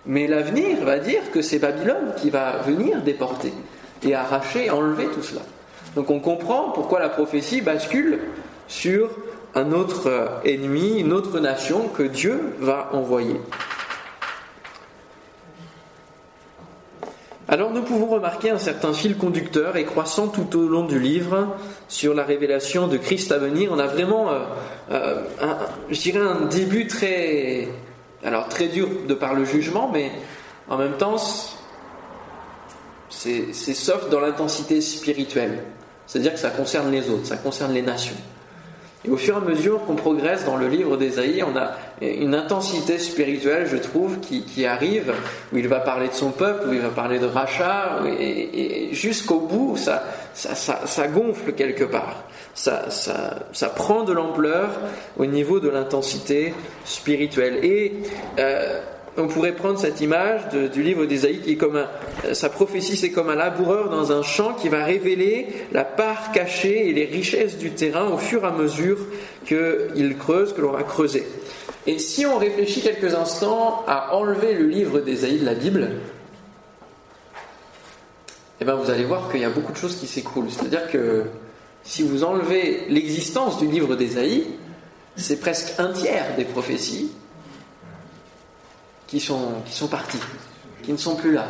mais 0.06 0.26
l'avenir 0.26 0.78
va 0.86 1.00
dire 1.00 1.22
que 1.34 1.42
c'est 1.42 1.60
Babylone 1.60 2.14
qui 2.16 2.30
va 2.30 2.60
venir 2.66 3.02
déporter 3.02 3.54
et 4.04 4.16
arracher, 4.16 4.70
enlever 4.70 5.08
tout 5.14 5.22
cela. 5.22 5.42
Donc 5.96 6.10
on 6.10 6.20
comprend 6.20 6.72
pourquoi 6.74 7.02
la 7.02 7.10
prophétie 7.10 7.60
bascule 7.60 8.20
sur 8.70 9.10
un 9.54 9.74
autre 9.74 10.40
ennemi, 10.46 11.00
une 11.00 11.12
autre 11.12 11.40
nation 11.42 11.90
que 11.90 12.04
Dieu 12.04 12.54
va 12.62 12.90
envoyer. 12.94 13.36
Alors 17.52 17.72
nous 17.72 17.82
pouvons 17.82 18.08
remarquer 18.08 18.50
un 18.50 18.58
certain 18.58 18.94
fil 18.94 19.18
conducteur 19.18 19.76
et 19.76 19.84
croissant 19.84 20.30
tout 20.30 20.58
au 20.58 20.70
long 20.70 20.86
du 20.86 20.98
livre 20.98 21.58
sur 21.90 22.14
la 22.14 22.24
révélation 22.24 22.88
de 22.88 22.96
Christ 22.96 23.34
à 23.34 23.40
venir. 23.40 23.72
On 23.74 23.80
a 23.80 23.88
vraiment, 23.88 24.32
euh, 24.32 24.40
euh, 24.92 25.22
un, 25.42 25.58
je 25.90 26.00
dirais, 26.00 26.20
un 26.20 26.46
début 26.46 26.88
très, 26.88 27.68
alors 28.24 28.48
très 28.48 28.70
dur 28.70 28.88
de 29.06 29.14
par 29.14 29.34
le 29.34 29.44
jugement, 29.44 29.90
mais 29.92 30.14
en 30.70 30.78
même 30.78 30.94
temps, 30.94 31.18
c'est 33.10 33.54
soft 33.54 34.10
dans 34.10 34.22
l'intensité 34.22 34.80
spirituelle. 34.80 35.66
C'est-à-dire 36.08 36.32
que 36.32 36.40
ça 36.40 36.52
concerne 36.52 36.90
les 36.90 37.10
autres, 37.10 37.26
ça 37.26 37.36
concerne 37.36 37.74
les 37.74 37.82
nations. 37.82 38.16
Et 39.04 39.10
au 39.10 39.18
fur 39.18 39.34
et 39.34 39.38
à 39.38 39.40
mesure 39.40 39.84
qu'on 39.86 39.96
progresse 39.96 40.46
dans 40.46 40.58
le 40.58 40.68
livre 40.68 40.96
d'Ésaïe, 40.96 41.44
on 41.44 41.58
a 41.58 41.72
une 42.02 42.36
intensité 42.36 43.00
spirituelle, 43.00 43.68
je 43.68 43.78
trouve, 43.78 44.20
qui, 44.20 44.66
arrive, 44.66 45.14
où 45.52 45.58
il 45.58 45.68
va 45.68 45.80
parler 45.80 46.08
de 46.08 46.14
son 46.14 46.30
peuple, 46.30 46.70
où 46.70 46.74
il 46.74 46.82
va 46.82 46.90
parler 46.90 47.18
de 47.18 47.26
rachat, 47.26 48.00
et, 48.20 48.90
jusqu'au 48.92 49.40
bout, 49.40 49.76
ça, 49.76 50.04
ça, 50.34 51.08
gonfle 51.08 51.54
quelque 51.54 51.84
part. 51.84 52.24
Ça, 52.54 52.92
ça, 52.92 53.70
prend 53.70 54.04
de 54.04 54.14
l'ampleur 54.14 54.70
au 55.18 55.26
niveau 55.26 55.60
de 55.60 55.70
l'intensité 55.70 56.54
spirituelle. 56.86 57.66
Et 57.66 57.94
euh, 58.38 58.82
on 59.17 59.28
pourrait 59.28 59.56
prendre 59.56 59.78
cette 59.78 60.00
image 60.00 60.50
du 60.71 60.82
livre 60.82 61.06
d'Ésaïe 61.06 61.41
qui 61.41 61.52
est 61.52 61.56
comme 61.58 61.76
un, 61.76 62.34
sa 62.34 62.50
prophétie, 62.50 62.95
c'est 62.95 63.12
comme 63.12 63.30
un 63.30 63.36
laboureur 63.36 63.89
dans 63.89 64.12
un 64.12 64.24
champ 64.24 64.54
qui 64.54 64.69
va 64.69 64.86
révéler 64.86 65.47
la 65.74 65.84
part 65.84 66.32
cachée 66.32 66.89
et 66.89 66.93
les 66.93 67.06
richesses 67.06 67.58
du 67.58 67.71
terrain 67.71 68.08
au 68.08 68.17
fur 68.17 68.43
et 68.43 68.47
à 68.47 68.52
mesure 68.52 68.97
qu'il 69.45 70.15
creuse, 70.17 70.54
que 70.54 70.62
l'on 70.62 70.71
va 70.71 70.84
creuser. 70.84 71.28
Et 71.88 72.00
si 72.00 72.26
on 72.26 72.38
réfléchit 72.38 72.82
quelques 72.82 73.13
instants 73.15 73.84
à 73.88 74.15
enlever 74.15 74.54
le 74.54 74.67
livre 74.67 75.00
d'Ésaïe 75.00 75.39
de 75.39 75.45
la 75.45 75.56
Bible, 75.56 75.89
eh 78.62 78.65
bien 78.65 78.76
vous 78.76 78.89
allez 78.91 79.04
voir 79.04 79.30
qu'il 79.30 79.41
y 79.41 79.45
a 79.45 79.50
beaucoup 79.50 79.74
de 79.74 79.78
choses 79.78 79.95
qui 79.95 80.08
s'écroulent. 80.08 80.52
C'est-à-dire 80.52 80.89
que 80.89 81.24
si 81.84 82.04
vous 82.04 82.24
enlevez 82.24 82.86
l'existence 82.89 83.58
du 83.58 83.67
livre 83.67 83.95
d'Ésaïe, 83.95 84.45
c'est 85.15 85.39
presque 85.39 85.74
un 85.80 85.91
tiers 85.91 86.36
des 86.38 86.45
prophéties 86.45 87.12
qui 89.12 89.19
sont, 89.19 89.62
qui 89.65 89.74
sont 89.74 89.88
partis, 89.88 90.21
qui 90.84 90.93
ne 90.93 90.97
sont 90.97 91.17
plus 91.17 91.34
là. 91.34 91.45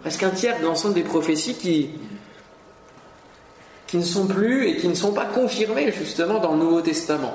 Presque 0.00 0.22
un 0.22 0.30
tiers 0.30 0.58
de 0.58 0.64
l'ensemble 0.64 0.94
des 0.94 1.02
prophéties 1.02 1.54
qui, 1.54 1.90
qui 3.86 3.98
ne 3.98 4.02
sont 4.02 4.26
plus 4.26 4.68
et 4.68 4.76
qui 4.78 4.88
ne 4.88 4.94
sont 4.94 5.12
pas 5.12 5.26
confirmées 5.26 5.92
justement 5.92 6.40
dans 6.40 6.52
le 6.52 6.58
Nouveau 6.58 6.80
Testament. 6.80 7.34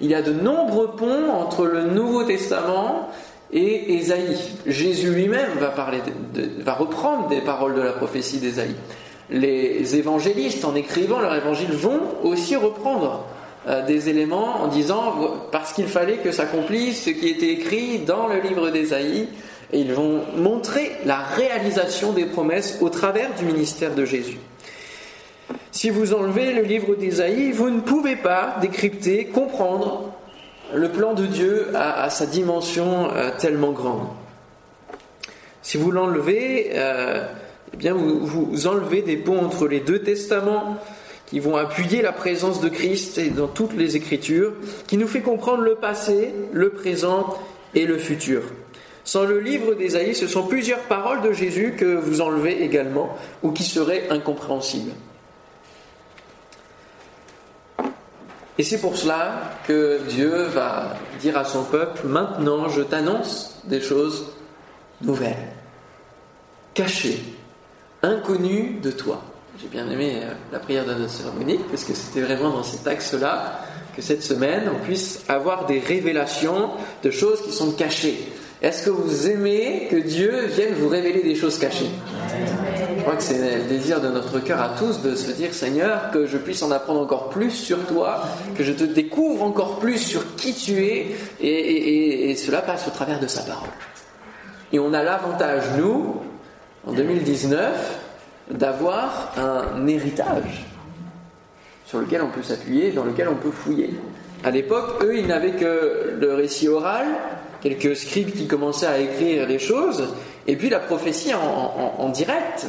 Il 0.00 0.10
y 0.10 0.14
a 0.14 0.22
de 0.22 0.32
nombreux 0.32 0.96
ponts 0.96 1.30
entre 1.30 1.66
le 1.66 1.84
Nouveau 1.84 2.24
Testament 2.24 3.10
et 3.52 3.96
Ésaïe. 3.96 4.38
Jésus 4.66 5.10
lui-même 5.10 5.58
va, 5.60 5.68
parler 5.68 6.00
va 6.60 6.72
reprendre 6.72 7.28
des 7.28 7.42
paroles 7.42 7.74
de 7.74 7.82
la 7.82 7.92
prophétie 7.92 8.38
d'Ésaïe. 8.38 8.74
Les 9.28 9.94
évangélistes, 9.94 10.64
en 10.64 10.74
écrivant 10.74 11.20
leur 11.20 11.34
évangile, 11.34 11.72
vont 11.72 12.00
aussi 12.24 12.56
reprendre 12.56 13.26
euh, 13.68 13.86
des 13.86 14.08
éléments 14.08 14.62
en 14.62 14.66
disant 14.66 15.14
parce 15.52 15.72
qu'il 15.72 15.86
fallait 15.86 16.16
que 16.16 16.32
s'accomplisse 16.32 17.04
ce 17.04 17.10
qui 17.10 17.28
était 17.28 17.50
écrit 17.50 18.00
dans 18.00 18.26
le 18.26 18.40
livre 18.40 18.70
d'Ésaïe, 18.70 19.28
et 19.72 19.78
ils 19.78 19.92
vont 19.92 20.22
montrer 20.36 20.92
la 21.04 21.18
réalisation 21.18 22.12
des 22.12 22.26
promesses 22.26 22.78
au 22.80 22.88
travers 22.88 23.34
du 23.34 23.44
ministère 23.44 23.94
de 23.94 24.04
Jésus. 24.04 24.38
Si 25.70 25.90
vous 25.90 26.12
enlevez 26.12 26.52
le 26.52 26.62
livre 26.62 26.94
d'Ésaïe, 26.94 27.52
vous 27.52 27.70
ne 27.70 27.80
pouvez 27.80 28.16
pas 28.16 28.56
décrypter, 28.60 29.26
comprendre 29.26 30.12
le 30.74 30.88
plan 30.90 31.14
de 31.14 31.26
Dieu 31.26 31.68
à, 31.74 32.10
sa 32.10 32.26
dimension 32.26 33.10
euh, 33.10 33.30
tellement 33.38 33.72
grande. 33.72 34.08
Si 35.62 35.76
vous 35.76 35.90
l'enlevez, 35.90 36.72
euh, 36.74 37.26
eh 37.72 37.76
bien 37.76 37.94
vous, 37.94 38.26
vous 38.26 38.66
enlevez 38.66 39.02
des 39.02 39.16
ponts 39.16 39.44
entre 39.44 39.68
les 39.68 39.80
deux 39.80 40.00
testaments, 40.00 40.78
qui 41.32 41.40
vont 41.40 41.56
appuyer 41.56 42.02
la 42.02 42.12
présence 42.12 42.60
de 42.60 42.68
Christ 42.68 43.18
dans 43.34 43.46
toutes 43.46 43.72
les 43.72 43.96
Écritures, 43.96 44.52
qui 44.86 44.98
nous 44.98 45.08
fait 45.08 45.22
comprendre 45.22 45.62
le 45.62 45.76
passé, 45.76 46.30
le 46.52 46.68
présent 46.68 47.38
et 47.74 47.86
le 47.86 47.96
futur. 47.96 48.42
Sans 49.02 49.24
le 49.24 49.40
livre 49.40 49.72
d'Ésaïe, 49.72 50.14
ce 50.14 50.26
sont 50.26 50.42
plusieurs 50.42 50.80
paroles 50.80 51.22
de 51.22 51.32
Jésus 51.32 51.72
que 51.74 51.94
vous 51.96 52.20
enlevez 52.20 52.62
également 52.62 53.16
ou 53.42 53.50
qui 53.50 53.62
seraient 53.62 54.10
incompréhensibles. 54.10 54.92
Et 58.58 58.62
c'est 58.62 58.82
pour 58.82 58.98
cela 58.98 59.54
que 59.66 60.00
Dieu 60.10 60.42
va 60.42 60.98
dire 61.18 61.38
à 61.38 61.46
son 61.46 61.64
peuple, 61.64 62.08
maintenant 62.08 62.68
je 62.68 62.82
t'annonce 62.82 63.58
des 63.64 63.80
choses 63.80 64.34
nouvelles, 65.00 65.48
cachées, 66.74 67.24
inconnues 68.02 68.80
de 68.82 68.90
toi. 68.90 69.22
J'ai 69.62 69.68
bien 69.68 69.88
aimé 69.88 70.14
euh, 70.16 70.32
la 70.50 70.58
prière 70.58 70.84
de 70.84 70.92
notre 70.92 71.12
sœur 71.12 71.32
Monique, 71.34 71.68
parce 71.68 71.84
que 71.84 71.94
c'était 71.94 72.22
vraiment 72.22 72.50
dans 72.50 72.64
cet 72.64 72.84
axe-là 72.84 73.60
que 73.94 74.02
cette 74.02 74.24
semaine, 74.24 74.68
on 74.74 74.84
puisse 74.84 75.22
avoir 75.28 75.66
des 75.66 75.78
révélations 75.78 76.70
de 77.04 77.10
choses 77.12 77.42
qui 77.42 77.52
sont 77.52 77.70
cachées. 77.70 78.18
Est-ce 78.60 78.84
que 78.84 78.90
vous 78.90 79.30
aimez 79.30 79.86
que 79.88 79.96
Dieu 79.96 80.46
vienne 80.46 80.74
vous 80.74 80.88
révéler 80.88 81.22
des 81.22 81.36
choses 81.36 81.58
cachées? 81.58 81.90
Je 82.96 83.02
crois 83.02 83.14
que 83.14 83.22
c'est 83.22 83.58
le 83.58 83.64
désir 83.68 84.00
de 84.00 84.08
notre 84.08 84.40
cœur 84.40 84.60
à 84.60 84.70
tous 84.70 85.00
de 85.00 85.14
se 85.14 85.30
dire 85.30 85.54
Seigneur, 85.54 86.10
que 86.10 86.26
je 86.26 86.38
puisse 86.38 86.62
en 86.62 86.72
apprendre 86.72 87.00
encore 87.00 87.28
plus 87.28 87.50
sur 87.52 87.86
toi, 87.86 88.24
que 88.56 88.64
je 88.64 88.72
te 88.72 88.84
découvre 88.84 89.44
encore 89.44 89.78
plus 89.78 89.98
sur 89.98 90.34
qui 90.34 90.54
tu 90.54 90.84
es, 90.84 91.14
et, 91.40 92.30
et 92.30 92.36
cela 92.36 92.62
passe 92.62 92.88
au 92.88 92.90
travers 92.90 93.20
de 93.20 93.28
sa 93.28 93.42
parole. 93.42 93.68
Et 94.72 94.80
on 94.80 94.92
a 94.92 95.04
l'avantage, 95.04 95.64
nous, 95.78 96.16
en 96.84 96.92
2019, 96.92 98.01
d'avoir 98.52 99.32
un 99.36 99.86
héritage 99.86 100.66
sur 101.92 102.00
lequel 102.00 102.22
on 102.22 102.28
peut 102.28 102.42
s'appuyer, 102.42 102.90
dans 102.90 103.04
lequel 103.04 103.28
on 103.28 103.34
peut 103.34 103.50
fouiller. 103.50 103.90
À 104.44 104.50
l'époque, 104.50 105.02
eux, 105.04 105.18
ils 105.18 105.26
n'avaient 105.26 105.52
que 105.52 106.16
le 106.18 106.34
récit 106.34 106.66
oral, 106.66 107.06
quelques 107.60 107.94
scribes 107.94 108.32
qui 108.32 108.46
commençaient 108.46 108.86
à 108.86 108.98
écrire 108.98 109.46
les 109.46 109.58
choses, 109.58 110.08
et 110.46 110.56
puis 110.56 110.70
la 110.70 110.80
prophétie 110.80 111.32
en, 111.34 112.08
direct. 112.08 112.66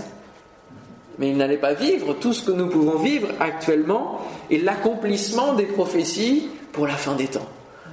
Mais 1.19 1.29
ils 1.29 1.37
n'allaient 1.37 1.57
pas 1.57 1.73
vivre 1.73 2.13
tout 2.15 2.33
ce 2.33 2.43
que 2.43 2.51
nous 2.51 2.67
pouvons 2.67 2.97
vivre 2.97 3.29
actuellement 3.39 4.19
et 4.49 4.59
l'accomplissement 4.59 5.53
des 5.53 5.67
prophéties 5.67 6.49
pour 6.73 6.85
la 6.85 6.95
fin 6.95 7.15
des 7.15 7.27
temps. 7.27 7.47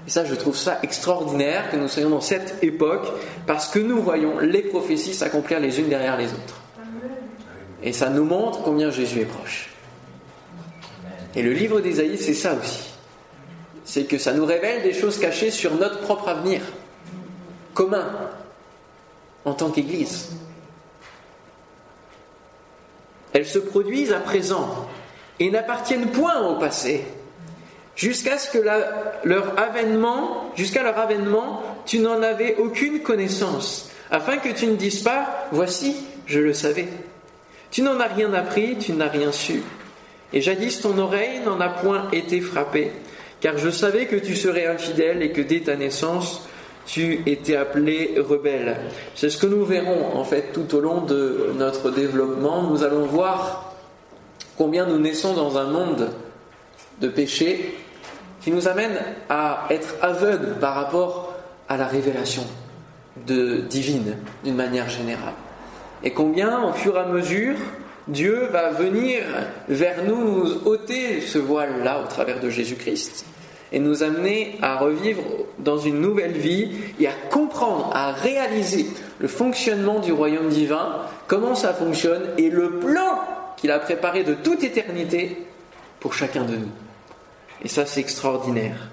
Et 0.09 0.11
ça, 0.11 0.25
je 0.25 0.35
trouve 0.35 0.57
ça 0.57 0.81
extraordinaire 0.83 1.71
que 1.71 1.77
nous 1.77 1.87
soyons 1.87 2.11
dans 2.11 2.21
cette 2.21 2.57
époque 2.63 3.07
parce 3.47 3.69
que 3.69 3.79
nous 3.79 4.03
voyons 4.03 4.41
les 4.41 4.63
prophéties 4.63 5.15
s'accomplir 5.15 5.61
les 5.61 5.79
unes 5.79 5.89
derrière 5.89 6.17
les 6.17 6.27
autres. 6.27 6.61
Et 7.83 7.93
ça 7.93 8.11
nous 8.11 8.25
montre 8.25 8.63
combien 8.63 8.91
Jésus 8.91 9.21
est 9.21 9.27
proche. 9.27 9.71
Et 11.35 11.43
le 11.43 11.53
livre 11.53 11.81
d'Ésaïe, 11.81 12.19
c'est 12.19 12.35
ça 12.35 12.55
aussi. 12.55 12.91
C'est 13.85 14.05
que 14.05 14.19
ça 14.19 14.33
nous 14.33 14.45
révèle 14.45 14.83
des 14.83 14.93
choses 14.93 15.19
cachées 15.19 15.51
sur 15.51 15.75
notre 15.75 16.01
propre 16.01 16.29
avenir, 16.29 16.61
commun, 17.75 18.07
en 19.45 19.55
tant 19.55 19.71
qu'Église. 19.71 20.31
Elles 23.33 23.47
se 23.47 23.59
produisent 23.59 24.13
à 24.13 24.21
présent 24.21 24.89
et 25.39 25.51
n'appartiennent 25.51 26.11
point 26.11 26.41
au 26.47 26.59
passé. 26.59 27.05
Jusqu'à 27.97 28.39
ce 28.39 28.51
que 28.51 28.65
leur 29.25 29.59
avènement, 29.59 30.53
jusqu'à 30.57 30.83
leur 30.83 30.99
avènement, 30.99 31.63
tu 31.87 31.99
n'en 31.99 32.23
avais 32.23 32.57
aucune 32.57 33.03
connaissance, 33.03 33.91
afin 34.11 34.39
que 34.39 34.49
tu 34.49 34.67
ne 34.67 34.75
dises 34.75 35.03
pas, 35.03 35.49
voici, 35.53 35.97
je 36.27 36.41
le 36.41 36.53
savais. 36.53 36.89
Tu 37.71 37.83
n'en 37.83 38.01
as 38.01 38.09
rien 38.09 38.33
appris, 38.35 38.77
tu 38.79 38.93
n'as 38.93 39.09
rien 39.09 39.31
su. 39.33 39.63
Et 40.33 40.41
jadis 40.41 40.81
ton 40.81 40.97
oreille 40.99 41.41
n'en 41.45 41.61
a 41.61 41.69
point 41.69 42.09
été 42.13 42.41
frappée, 42.41 42.93
car 43.41 43.59
je 43.59 43.71
savais 43.71 44.07
que 44.07 44.17
tu 44.17 44.37
serais 44.37 44.67
infidèle 44.67 45.23
et 45.23 45.33
que 45.33 45.41
dès 45.41 45.61
ta 45.61 45.77
naissance, 45.77 46.49
tu 46.87 47.23
étais 47.27 47.57
appelé 47.57 48.15
rebelle. 48.19 48.77
C'est 49.15 49.31
ce 49.31 49.39
que 49.39 49.47
nous 49.47 49.65
verrons 49.65 50.17
en 50.17 50.25
fait 50.25 50.53
tout 50.53 50.75
au 50.75 50.81
long 50.81 51.03
de 51.03 51.53
notre 51.57 51.91
développement. 51.91 52.63
Nous 52.63 52.83
allons 52.83 53.07
voir 53.07 53.75
combien 54.57 54.87
nous 54.87 54.99
naissons 54.99 55.35
dans 55.35 55.59
un 55.59 55.67
monde 55.67 56.11
de 57.01 57.09
péché 57.09 57.75
qui 58.41 58.51
nous 58.51 58.69
amène 58.69 58.99
à 59.29 59.67
être 59.71 59.95
aveugles 60.03 60.57
par 60.61 60.75
rapport 60.75 61.35
à 61.69 61.77
la 61.77 61.87
révélation 61.87 62.45
divine 63.17 64.17
d'une 64.43 64.57
manière 64.57 64.89
générale 64.89 65.35
et 66.03 66.11
combien, 66.11 66.65
au 66.65 66.73
fur 66.73 66.97
et 66.97 67.01
à 67.01 67.07
mesure, 67.07 67.57
Dieu 68.09 68.49
va 68.51 68.71
venir 68.71 69.23
vers 69.69 70.05
nous, 70.05 70.25
nous 70.25 70.67
ôter 70.67 71.21
ce 71.21 71.39
voile-là 71.39 72.03
au 72.03 72.07
travers 72.09 72.41
de 72.41 72.51
Jésus-Christ 72.51 73.25
et 73.73 73.79
nous 73.79 74.03
amener 74.03 74.59
à 74.63 74.79
revivre 74.79 75.23
dans 75.59 75.79
une 75.79 76.01
nouvelle 76.01 76.33
vie 76.33 76.73
et 76.99 77.07
à 77.07 77.13
comprendre, 77.31 77.91
à 77.95 78.13
réaliser 78.13 78.87
le 79.19 79.29
fonctionnement 79.29 80.01
du 80.01 80.13
royaume 80.13 80.49
divin, 80.49 81.03
comment 81.29 81.55
ça 81.55 81.73
fonctionne 81.73 82.23
et 82.37 82.51
le 82.51 82.81
plan 82.81 83.21
qu'il 83.57 83.71
a 83.71 83.79
préparé 83.79 84.25
de 84.25 84.35
toute 84.35 84.65
éternité 84.65 85.47
pour 86.01 86.15
chacun 86.15 86.45
de 86.45 86.57
nous. 86.57 86.71
Et 87.63 87.69
ça, 87.69 87.87
c'est 87.87 88.01
extraordinaire. 88.01 88.89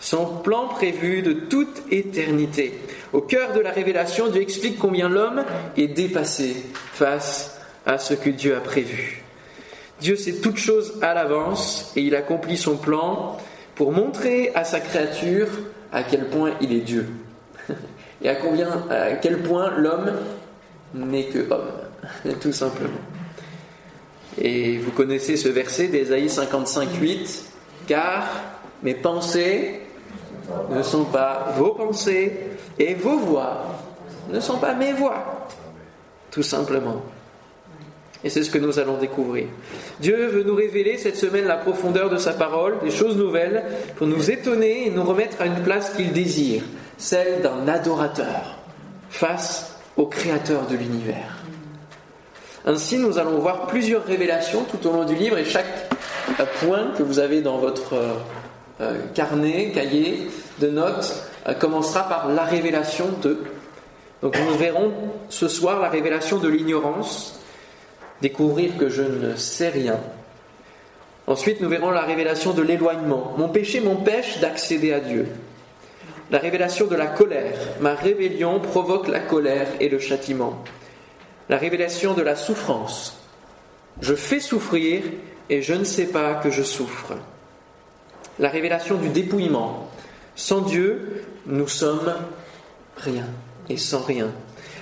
Son 0.00 0.26
plan 0.26 0.68
prévu 0.68 1.22
de 1.22 1.32
toute 1.32 1.82
éternité. 1.90 2.78
Au 3.12 3.20
cœur 3.20 3.52
de 3.52 3.60
la 3.60 3.72
révélation, 3.72 4.28
Dieu 4.28 4.42
explique 4.42 4.78
combien 4.78 5.08
l'homme 5.08 5.44
est 5.76 5.88
dépassé 5.88 6.64
face 6.92 7.60
à 7.84 7.98
ce 7.98 8.14
que 8.14 8.30
Dieu 8.30 8.56
a 8.56 8.60
prévu. 8.60 9.24
Dieu 10.00 10.14
sait 10.16 10.40
toutes 10.40 10.58
choses 10.58 10.94
à 11.02 11.14
l'avance 11.14 11.92
et 11.96 12.02
il 12.02 12.14
accomplit 12.14 12.56
son 12.56 12.76
plan 12.76 13.36
pour 13.74 13.92
montrer 13.92 14.52
à 14.54 14.64
sa 14.64 14.80
créature 14.80 15.48
à 15.92 16.02
quel 16.02 16.26
point 16.26 16.52
il 16.60 16.72
est 16.72 16.80
Dieu 16.80 17.08
et 18.22 18.28
à, 18.28 18.36
combien, 18.36 18.68
à 18.90 19.12
quel 19.14 19.42
point 19.42 19.72
l'homme 19.76 20.12
n'est 20.94 21.26
que 21.26 21.50
homme, 21.50 21.72
tout 22.40 22.52
simplement. 22.52 23.00
Et 24.40 24.78
vous 24.78 24.92
connaissez 24.92 25.36
ce 25.36 25.48
verset 25.48 25.88
d'Ésaïe 25.88 26.28
55, 26.28 26.88
8, 27.00 27.44
car 27.88 28.28
Mes 28.84 28.94
pensées 28.94 29.80
ne 30.70 30.82
sont 30.82 31.04
pas 31.04 31.52
vos 31.56 31.70
pensées 31.70 32.32
et 32.78 32.94
vos 32.94 33.18
voix 33.18 33.64
ne 34.30 34.40
sont 34.40 34.58
pas 34.58 34.74
mes 34.74 34.92
voix. 34.92 35.48
Tout 36.30 36.42
simplement. 36.42 37.02
Et 38.24 38.30
c'est 38.30 38.42
ce 38.42 38.50
que 38.50 38.58
nous 38.58 38.78
allons 38.78 38.98
découvrir. 38.98 39.46
Dieu 40.00 40.26
veut 40.26 40.42
nous 40.42 40.54
révéler 40.54 40.98
cette 40.98 41.16
semaine 41.16 41.44
la 41.44 41.56
profondeur 41.56 42.10
de 42.10 42.16
sa 42.16 42.32
parole, 42.32 42.78
des 42.82 42.90
choses 42.90 43.16
nouvelles, 43.16 43.64
pour 43.96 44.06
nous 44.06 44.30
étonner 44.30 44.86
et 44.86 44.90
nous 44.90 45.04
remettre 45.04 45.40
à 45.40 45.46
une 45.46 45.62
place 45.62 45.90
qu'il 45.90 46.12
désire, 46.12 46.62
celle 46.96 47.42
d'un 47.42 47.68
adorateur, 47.68 48.58
face 49.08 49.76
au 49.96 50.06
Créateur 50.06 50.66
de 50.66 50.76
l'univers. 50.76 51.38
Ainsi, 52.66 52.98
nous 52.98 53.18
allons 53.18 53.38
voir 53.38 53.66
plusieurs 53.66 54.04
révélations 54.04 54.64
tout 54.64 54.84
au 54.88 54.92
long 54.92 55.04
du 55.04 55.14
livre 55.14 55.38
et 55.38 55.44
chaque 55.44 55.88
point 56.60 56.90
que 56.96 57.04
vous 57.04 57.20
avez 57.20 57.40
dans 57.40 57.58
votre 57.58 57.94
euh, 58.80 58.94
carnet, 59.14 59.72
cahier 59.72 60.28
de 60.60 60.68
notes, 60.68 61.24
euh, 61.48 61.54
commencera 61.54 62.08
par 62.08 62.28
la 62.28 62.44
révélation 62.44 63.06
de. 63.22 63.38
Donc 64.22 64.36
nous 64.38 64.56
verrons 64.56 64.92
ce 65.28 65.48
soir 65.48 65.80
la 65.80 65.88
révélation 65.88 66.38
de 66.38 66.48
l'ignorance, 66.48 67.40
découvrir 68.20 68.76
que 68.76 68.88
je 68.88 69.02
ne 69.02 69.36
sais 69.36 69.68
rien. 69.68 69.98
Ensuite, 71.26 71.60
nous 71.60 71.68
verrons 71.68 71.90
la 71.90 72.02
révélation 72.02 72.52
de 72.52 72.62
l'éloignement. 72.62 73.34
Mon 73.36 73.48
péché 73.48 73.80
m'empêche 73.80 74.38
d'accéder 74.40 74.92
à 74.92 75.00
Dieu. 75.00 75.26
La 76.30 76.38
révélation 76.38 76.86
de 76.86 76.96
la 76.96 77.06
colère. 77.06 77.58
Ma 77.80 77.94
rébellion 77.94 78.60
provoque 78.60 79.08
la 79.08 79.20
colère 79.20 79.68
et 79.80 79.88
le 79.88 79.98
châtiment. 79.98 80.62
La 81.48 81.58
révélation 81.58 82.14
de 82.14 82.22
la 82.22 82.34
souffrance. 82.34 83.18
Je 84.00 84.14
fais 84.14 84.40
souffrir 84.40 85.02
et 85.50 85.62
je 85.62 85.74
ne 85.74 85.84
sais 85.84 86.06
pas 86.06 86.34
que 86.34 86.50
je 86.50 86.62
souffre. 86.62 87.14
La 88.38 88.48
révélation 88.48 88.96
du 88.96 89.08
dépouillement. 89.08 89.88
Sans 90.36 90.60
Dieu, 90.60 91.24
nous 91.46 91.68
sommes 91.68 92.14
rien 92.96 93.26
et 93.68 93.76
sans 93.76 94.02
rien 94.02 94.28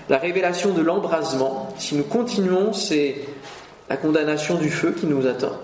la 0.09 0.19
révélation 0.19 0.73
de 0.73 0.83
l'embrasement. 0.83 1.75
Si 1.79 1.95
nous 1.97 2.05
continuons, 2.05 2.73
c'est 2.73 3.17
la 3.89 3.97
condamnation 3.97 4.57
du 4.57 4.71
feu 4.71 4.95
qui 4.99 5.07
nous 5.07 5.27
attend. 5.27 5.59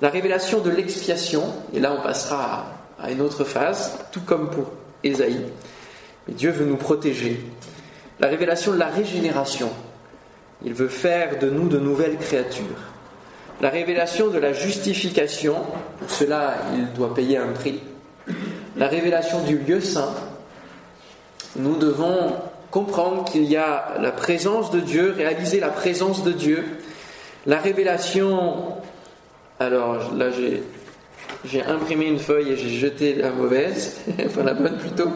La 0.00 0.08
révélation 0.08 0.60
de 0.60 0.70
l'expiation, 0.70 1.44
et 1.72 1.80
là 1.80 1.94
on 1.96 2.02
passera 2.02 2.66
à 3.00 3.10
une 3.10 3.20
autre 3.20 3.44
phase, 3.44 3.98
tout 4.10 4.22
comme 4.22 4.50
pour 4.50 4.70
Ésaïe. 5.04 5.44
Mais 6.26 6.34
Dieu 6.34 6.50
veut 6.50 6.64
nous 6.64 6.76
protéger. 6.76 7.44
La 8.20 8.28
révélation 8.28 8.72
de 8.72 8.78
la 8.78 8.88
régénération. 8.88 9.70
Il 10.64 10.74
veut 10.74 10.88
faire 10.88 11.38
de 11.38 11.50
nous 11.50 11.68
de 11.68 11.78
nouvelles 11.78 12.18
créatures. 12.18 12.91
La 13.60 13.70
révélation 13.70 14.28
de 14.28 14.38
la 14.38 14.52
justification. 14.52 15.56
Pour 15.98 16.10
cela, 16.10 16.54
il 16.74 16.92
doit 16.92 17.14
payer 17.14 17.36
un 17.36 17.52
prix. 17.52 17.80
La 18.76 18.88
révélation 18.88 19.42
du 19.44 19.58
lieu 19.58 19.80
saint. 19.80 20.14
Nous 21.56 21.76
devons 21.76 22.34
comprendre 22.70 23.24
qu'il 23.24 23.44
y 23.44 23.56
a 23.56 23.94
la 24.00 24.10
présence 24.10 24.70
de 24.70 24.80
Dieu, 24.80 25.14
réaliser 25.16 25.60
la 25.60 25.68
présence 25.68 26.24
de 26.24 26.32
Dieu, 26.32 26.64
la 27.46 27.58
révélation. 27.58 28.76
Alors 29.60 30.14
là, 30.14 30.30
j'ai, 30.30 30.62
j'ai 31.44 31.62
imprimé 31.62 32.06
une 32.06 32.18
feuille 32.18 32.52
et 32.52 32.56
j'ai 32.56 32.70
jeté 32.70 33.14
la 33.14 33.30
mauvaise, 33.30 33.98
enfin 34.26 34.42
la 34.42 34.54
bonne 34.54 34.78
plutôt. 34.78 35.10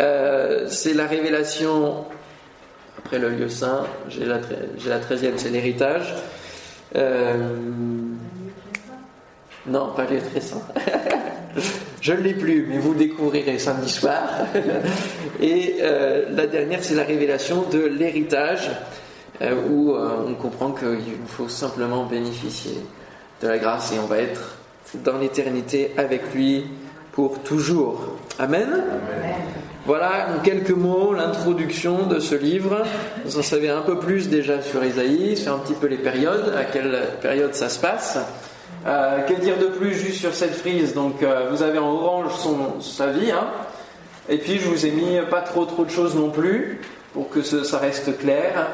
Euh, 0.00 0.66
c'est 0.68 0.94
la 0.94 1.06
révélation, 1.06 2.04
après 2.98 3.18
le 3.18 3.30
lieu 3.30 3.48
saint, 3.48 3.86
j'ai 4.08 4.24
la, 4.24 4.40
j'ai 4.76 4.90
la 4.90 4.98
treizième, 4.98 5.38
c'est 5.38 5.50
l'héritage. 5.50 6.14
Euh, 6.96 7.36
non, 9.66 9.92
pas 9.94 10.06
les 10.06 10.18
très 10.18 10.40
saint. 10.40 10.62
Je 12.00 12.12
ne 12.12 12.20
l'ai 12.20 12.34
plus, 12.34 12.66
mais 12.68 12.78
vous 12.78 12.92
le 12.92 12.98
découvrirez 12.98 13.58
samedi 13.58 13.90
soir. 13.90 14.22
Et 15.40 15.76
euh, 15.80 16.26
la 16.30 16.46
dernière, 16.46 16.82
c'est 16.82 16.94
la 16.94 17.04
révélation 17.04 17.64
de 17.70 17.80
l'héritage, 17.80 18.70
euh, 19.42 19.54
où 19.68 19.94
on 19.94 20.34
comprend 20.34 20.72
qu'il 20.72 21.26
faut 21.26 21.48
simplement 21.48 22.06
bénéficier 22.06 22.78
de 23.42 23.48
la 23.48 23.58
grâce 23.58 23.92
et 23.92 23.98
on 23.98 24.06
va 24.06 24.18
être 24.18 24.56
dans 25.04 25.18
l'éternité 25.18 25.92
avec 25.96 26.34
lui 26.34 26.66
pour 27.12 27.40
toujours. 27.40 28.16
Amen. 28.38 28.68
Voilà 29.86 30.28
en 30.36 30.42
quelques 30.42 30.70
mots 30.70 31.14
l'introduction 31.14 32.06
de 32.06 32.18
ce 32.18 32.34
livre. 32.34 32.82
Vous 33.24 33.38
en 33.38 33.42
savez 33.42 33.70
un 33.70 33.80
peu 33.80 33.98
plus 33.98 34.28
déjà 34.28 34.60
sur 34.60 34.84
Isaïe, 34.84 35.36
sur 35.36 35.54
un 35.54 35.58
petit 35.58 35.74
peu 35.74 35.86
les 35.86 35.96
périodes, 35.96 36.54
à 36.58 36.64
quelle 36.64 37.00
période 37.22 37.54
ça 37.54 37.68
se 37.68 37.78
passe. 37.78 38.18
Euh, 38.86 39.20
que 39.22 39.34
dire 39.34 39.58
de 39.58 39.66
plus 39.66 39.94
juste 39.94 40.20
sur 40.20 40.34
cette 40.34 40.54
frise? 40.54 40.94
Donc, 40.94 41.22
euh, 41.22 41.48
vous 41.50 41.62
avez 41.62 41.78
en 41.78 41.90
orange 41.90 42.32
son, 42.36 42.80
sa 42.80 43.08
vie, 43.08 43.30
hein. 43.30 43.48
et 44.28 44.38
puis 44.38 44.58
je 44.58 44.68
vous 44.68 44.86
ai 44.86 44.90
mis 44.90 45.18
pas 45.30 45.40
trop 45.40 45.64
trop 45.64 45.84
de 45.84 45.90
choses 45.90 46.14
non 46.14 46.30
plus 46.30 46.80
pour 47.12 47.30
que 47.30 47.42
ça 47.42 47.78
reste 47.78 48.18
clair. 48.18 48.68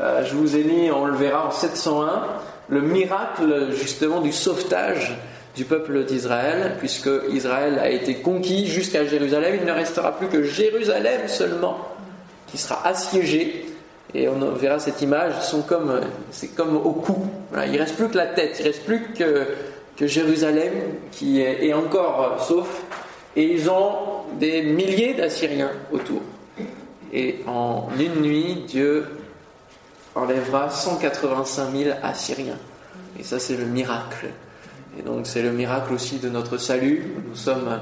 Euh, 0.00 0.24
je 0.24 0.34
vous 0.34 0.56
ai 0.56 0.64
mis, 0.64 0.90
on 0.90 1.04
le 1.04 1.16
verra 1.16 1.46
en 1.46 1.50
701, 1.50 2.22
le 2.68 2.80
miracle 2.80 3.72
justement 3.72 4.20
du 4.20 4.32
sauvetage 4.32 5.16
du 5.56 5.64
peuple 5.64 6.04
d'Israël, 6.04 6.76
puisque 6.78 7.10
Israël 7.30 7.78
a 7.78 7.90
été 7.90 8.16
conquis 8.16 8.66
jusqu'à 8.66 9.04
Jérusalem. 9.04 9.56
Il 9.60 9.66
ne 9.66 9.72
restera 9.72 10.16
plus 10.16 10.28
que 10.28 10.42
Jérusalem 10.42 11.22
seulement 11.26 11.78
qui 12.46 12.58
sera 12.58 12.86
assiégé 12.86 13.66
et 14.14 14.28
on 14.28 14.38
verra 14.52 14.78
cette 14.78 15.00
image, 15.02 15.40
sont 15.42 15.62
comme, 15.62 16.00
c'est 16.30 16.54
comme 16.54 16.76
au 16.76 16.92
cou. 16.92 17.16
il 17.64 17.72
ne 17.72 17.78
reste 17.78 17.96
plus 17.96 18.08
que 18.08 18.16
la 18.16 18.26
tête, 18.26 18.56
il 18.58 18.62
ne 18.62 18.68
reste 18.68 18.84
plus 18.84 19.12
que, 19.16 19.46
que 19.96 20.06
Jérusalem 20.06 20.72
qui 21.12 21.40
est, 21.40 21.72
encore 21.72 22.22
euh, 22.22 22.42
sauf. 22.42 22.82
Et 23.36 23.44
ils 23.44 23.70
ont 23.70 23.92
des 24.38 24.62
milliers 24.62 25.14
d'Assyriens 25.14 25.70
autour. 25.92 26.22
Et 27.12 27.40
en 27.46 27.88
une 27.98 28.22
nuit, 28.22 28.64
Dieu 28.66 29.06
enlèvera 30.16 30.70
185 30.70 31.72
000 31.72 31.96
Assyriens. 32.02 32.58
Et 33.18 33.22
ça, 33.22 33.38
c'est 33.38 33.56
le 33.56 33.66
miracle. 33.66 34.26
Et 34.98 35.02
donc, 35.02 35.26
c'est 35.26 35.42
le 35.42 35.52
miracle 35.52 35.92
aussi 35.94 36.18
de 36.18 36.28
notre 36.28 36.58
salut. 36.58 37.04
Nous 37.28 37.36
sommes 37.36 37.78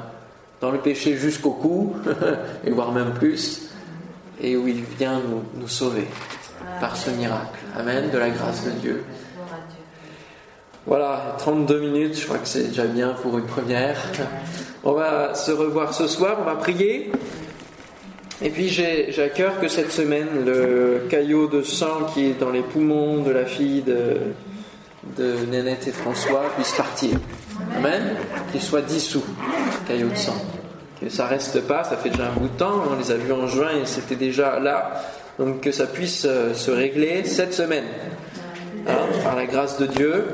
dans 0.60 0.70
le 0.70 0.78
péché 0.78 1.16
jusqu'au 1.16 1.52
cou, 1.52 1.96
et 2.64 2.70
voire 2.70 2.92
même 2.92 3.12
plus 3.14 3.68
et 4.40 4.56
où 4.56 4.68
il 4.68 4.82
vient 4.98 5.20
nous, 5.56 5.68
sauver 5.68 6.06
par 6.80 6.96
ce 6.96 7.10
miracle. 7.10 7.58
Amen, 7.76 8.10
de 8.10 8.18
la 8.18 8.30
grâce 8.30 8.64
de 8.64 8.70
Dieu. 8.70 9.04
Voilà, 10.86 11.36
32 11.38 11.80
minutes, 11.80 12.18
je 12.18 12.24
crois 12.24 12.38
que 12.38 12.48
c'est 12.48 12.68
déjà 12.68 12.84
bien 12.84 13.14
pour 13.20 13.36
une 13.36 13.46
première. 13.46 14.00
On 14.84 14.92
va 14.92 15.34
se 15.34 15.50
revoir 15.50 15.92
ce 15.92 16.06
soir, 16.06 16.38
on 16.40 16.44
va 16.44 16.54
prier. 16.54 17.10
Et 18.40 18.50
puis 18.50 18.68
j'ai 18.68 19.20
à 19.20 19.28
cœur 19.28 19.58
que 19.60 19.68
cette 19.68 19.90
semaine, 19.90 20.46
le 20.46 21.02
caillot 21.10 21.48
de 21.48 21.62
sang 21.62 22.06
qui 22.14 22.26
est 22.26 22.40
dans 22.40 22.50
les 22.50 22.62
poumons 22.62 23.22
de 23.22 23.32
la 23.32 23.44
fille 23.44 23.82
de, 23.82 24.18
de 25.16 25.46
Nénette 25.46 25.86
et 25.88 25.92
François 25.92 26.44
puisse 26.56 26.72
partir. 26.72 27.18
Amen. 27.76 28.16
Qu'il 28.52 28.62
soit 28.62 28.82
dissous, 28.82 29.24
caillot 29.86 30.08
de 30.08 30.16
sang 30.16 30.36
que 31.00 31.08
ça 31.08 31.26
reste 31.26 31.60
pas, 31.62 31.84
ça 31.84 31.96
fait 31.96 32.10
déjà 32.10 32.28
un 32.28 32.32
bout 32.32 32.48
de 32.48 32.58
temps, 32.58 32.82
on 32.90 32.98
les 32.98 33.10
a 33.10 33.16
vus 33.16 33.32
en 33.32 33.46
juin 33.46 33.70
et 33.80 33.86
c'était 33.86 34.16
déjà 34.16 34.58
là, 34.58 35.02
donc 35.38 35.60
que 35.60 35.72
ça 35.72 35.86
puisse 35.86 36.24
euh, 36.24 36.54
se 36.54 36.70
régler 36.70 37.24
cette 37.24 37.54
semaine, 37.54 37.84
hein, 38.86 38.96
par 39.22 39.36
la 39.36 39.46
grâce 39.46 39.78
de 39.78 39.86
Dieu, 39.86 40.24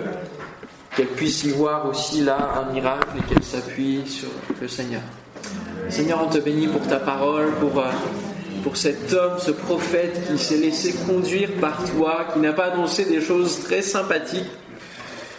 qu'elle 0.97 1.09
puisse 1.09 1.45
y 1.45 1.51
voir 1.51 1.89
aussi 1.89 2.23
là 2.23 2.39
un 2.57 2.73
miracle 2.73 3.09
et 3.19 3.23
qu'elle 3.35 3.43
s'appuie 3.43 4.05
sur 4.07 4.29
le 4.61 4.69
Seigneur. 4.69 5.03
Seigneur, 5.91 6.25
on 6.25 6.31
te 6.31 6.39
bénit 6.39 6.69
pour 6.69 6.87
ta 6.87 6.99
parole, 6.99 7.53
pour, 7.61 7.79
euh, 7.79 7.91
pour 8.63 8.77
cet 8.77 9.13
homme, 9.13 9.35
ce 9.39 9.51
prophète 9.51 10.27
qui 10.29 10.39
s'est 10.39 10.57
laissé 10.57 10.95
conduire 11.07 11.51
par 11.61 11.85
toi, 11.91 12.27
qui 12.33 12.39
n'a 12.39 12.53
pas 12.53 12.73
annoncé 12.73 13.05
des 13.05 13.21
choses 13.21 13.63
très 13.65 13.83
sympathiques 13.83 14.51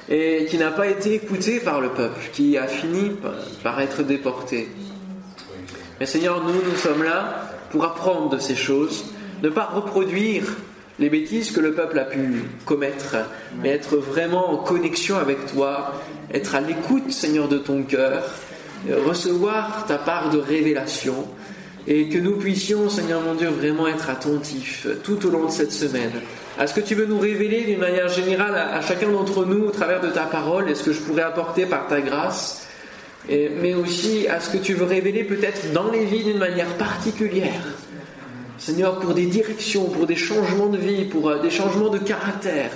et 0.10 0.46
qui 0.50 0.58
n'a 0.58 0.72
pas 0.72 0.88
été 0.88 1.16
écouté 1.16 1.60
par 1.60 1.82
le 1.82 1.90
peuple, 1.90 2.30
qui 2.32 2.58
a 2.58 2.68
fini 2.68 3.12
par 3.64 3.80
être 3.80 4.04
déporté. 4.04 4.70
Mais 6.00 6.06
Seigneur, 6.06 6.44
nous, 6.44 6.54
nous 6.54 6.78
sommes 6.78 7.04
là 7.04 7.52
pour 7.72 7.86
apprendre 7.86 8.30
de 8.30 8.40
ces 8.40 8.56
choses, 8.56 9.06
ne 9.42 9.50
pas 9.50 9.66
reproduire 9.66 10.44
les 11.00 11.10
bêtises 11.10 11.52
que 11.52 11.60
le 11.60 11.74
peuple 11.74 12.00
a 12.00 12.06
pu 12.06 12.44
commettre, 12.66 13.18
mais 13.62 13.70
être 13.70 13.98
vraiment 13.98 14.52
en 14.52 14.58
connexion 14.58 15.18
avec 15.18 15.46
toi, 15.48 16.02
être 16.34 16.56
à 16.56 16.62
l'écoute, 16.62 17.12
Seigneur, 17.12 17.48
de 17.48 17.58
ton 17.58 17.84
cœur, 17.84 18.24
recevoir 19.06 19.86
ta 19.88 19.98
part 19.98 20.30
de 20.30 20.38
révélation, 20.38 21.28
et 21.88 22.10
que 22.10 22.18
nous 22.18 22.38
puissions, 22.38 22.90
Seigneur 22.90 23.22
mon 23.22 23.36
Dieu, 23.36 23.50
vraiment 23.50 23.88
être 23.88 24.10
attentifs 24.10 24.88
tout 25.04 25.26
au 25.26 25.30
long 25.30 25.46
de 25.46 25.52
cette 25.52 25.72
semaine 25.72 26.14
à 26.58 26.68
ce 26.68 26.74
que 26.74 26.82
tu 26.82 26.96
veux 26.96 27.06
nous 27.06 27.20
révéler 27.20 27.64
d'une 27.64 27.80
manière 27.80 28.08
générale 28.10 28.56
à, 28.56 28.82
chacun 28.82 29.10
d'entre 29.10 29.46
nous 29.46 29.66
au 29.66 29.72
travers 29.72 30.02
de 30.02 30.10
ta 30.10 30.24
parole 30.24 30.70
et 30.70 30.76
ce 30.76 30.84
que 30.84 30.94
je 30.94 31.00
pourrais 31.00 31.24
apporter 31.24 31.66
par 31.66 31.88
ta 31.88 32.02
grâce 32.02 32.66
mais 33.28 33.74
aussi 33.74 34.28
à 34.28 34.40
ce 34.40 34.50
que 34.52 34.58
tu 34.58 34.74
veux 34.74 34.86
révéler 34.86 35.24
peut-être 35.24 35.74
dans 35.74 35.90
les 35.90 36.06
vies 36.06 36.24
d'une 36.24 36.38
manière 36.38 36.68
particulière. 36.78 37.62
Seigneur, 38.58 39.00
pour 39.00 39.14
des 39.14 39.26
directions, 39.26 39.86
pour 39.86 40.08
des 40.08 40.16
changements 40.16 40.68
de 40.68 40.78
vie, 40.78 41.06
pour 41.06 41.30
euh, 41.30 41.42
des 41.42 41.50
changements 41.50 41.90
de 41.90 41.98
caractère, 41.98 42.72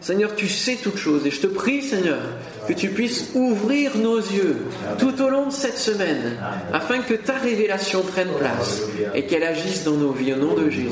Seigneur, 0.00 0.34
tu 0.34 0.48
sais 0.48 0.76
toutes 0.82 0.98
choses. 0.98 1.26
Et 1.26 1.30
je 1.30 1.40
te 1.40 1.46
prie, 1.46 1.82
Seigneur, 1.82 2.20
que 2.66 2.72
tu 2.72 2.88
puisses 2.88 3.30
ouvrir 3.34 3.96
nos 3.96 4.18
yeux 4.18 4.56
tout 4.98 5.20
au 5.22 5.28
long 5.28 5.46
de 5.46 5.52
cette 5.52 5.78
semaine, 5.78 6.36
afin 6.72 6.98
que 6.98 7.14
ta 7.14 7.34
révélation 7.34 8.02
prenne 8.02 8.28
place 8.38 8.82
et 9.14 9.24
qu'elle 9.24 9.42
agisse 9.42 9.84
dans 9.84 9.92
nos 9.92 10.12
vies 10.12 10.32
au 10.34 10.36
nom 10.36 10.54
de 10.54 10.70
Jésus. 10.70 10.88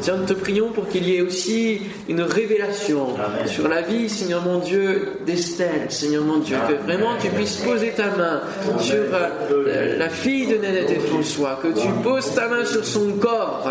Seigneur, 0.00 0.20
nous 0.20 0.26
te 0.26 0.34
prions 0.34 0.68
pour 0.68 0.88
qu'il 0.88 1.08
y 1.08 1.16
ait 1.16 1.22
aussi 1.22 1.80
une 2.08 2.22
révélation 2.22 3.08
sur 3.46 3.68
la 3.68 3.82
vie, 3.82 4.08
Seigneur 4.08 4.42
mon 4.42 4.58
Dieu, 4.58 5.12
d'Estelle, 5.26 5.86
Seigneur 5.88 6.24
mon 6.24 6.38
Dieu, 6.38 6.56
que 6.68 6.74
vraiment 6.74 7.16
tu 7.20 7.28
puisses 7.28 7.56
poser 7.56 7.90
ta 7.90 8.08
main 8.08 8.42
sur 8.80 8.96
euh, 8.96 9.96
la 9.98 10.08
fille 10.08 10.46
de 10.46 10.56
Nénette 10.56 10.90
et 10.90 11.00
François, 11.00 11.58
que 11.62 11.68
tu 11.68 11.88
poses 12.02 12.34
ta 12.34 12.48
main 12.48 12.64
sur 12.64 12.84
son 12.84 13.12
corps, 13.12 13.70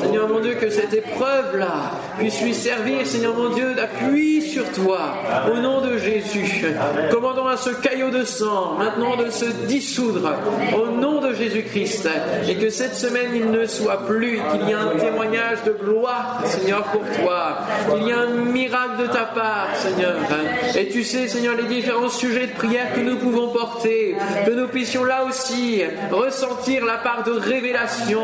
Seigneur 0.00 0.28
mon 0.28 0.40
Dieu, 0.40 0.54
que 0.54 0.70
cette 0.70 0.94
épreuve-là 0.94 1.92
puisse 2.18 2.42
lui 2.42 2.54
servir, 2.54 3.06
Seigneur 3.06 3.34
mon 3.36 3.50
Dieu, 3.50 3.74
d'appui 3.74 4.42
sur 4.42 4.64
toi, 4.72 5.14
au 5.52 5.60
nom 5.60 5.80
de 5.80 5.98
Jésus. 5.98 6.67
Commandons 7.10 7.46
à 7.46 7.56
ce 7.56 7.70
caillot 7.70 8.10
de 8.10 8.24
sang 8.24 8.74
maintenant 8.78 9.16
de 9.16 9.30
se 9.30 9.46
dissoudre 9.66 10.32
au 10.76 10.88
nom 10.88 11.20
de 11.20 11.32
Jésus-Christ. 11.34 12.08
Et 12.48 12.56
que 12.56 12.70
cette 12.70 12.94
semaine 12.94 13.30
il 13.34 13.50
ne 13.50 13.66
soit 13.66 14.06
plus, 14.06 14.38
qu'il 14.50 14.68
y 14.68 14.70
ait 14.70 14.74
un 14.74 14.96
témoignage 14.98 15.62
de 15.64 15.72
gloire, 15.72 16.40
Seigneur, 16.44 16.82
pour 16.84 17.02
toi, 17.20 17.58
qu'il 17.90 18.06
y 18.06 18.10
ait 18.10 18.14
un 18.14 18.26
miracle 18.26 19.02
de 19.02 19.06
ta 19.06 19.24
part, 19.24 19.68
Seigneur. 19.74 20.16
Et 20.76 20.88
tu 20.88 21.04
sais, 21.04 21.28
Seigneur, 21.28 21.54
les 21.56 21.64
différents 21.64 22.08
sujets 22.08 22.46
de 22.46 22.52
prière 22.52 22.92
que 22.94 23.00
nous 23.00 23.16
pouvons 23.16 23.48
porter, 23.48 24.16
que 24.46 24.50
nous 24.50 24.68
puissions 24.68 25.04
là 25.04 25.24
aussi 25.24 25.82
ressentir 26.10 26.84
la 26.84 26.98
part 26.98 27.24
de 27.24 27.32
révélation. 27.32 28.22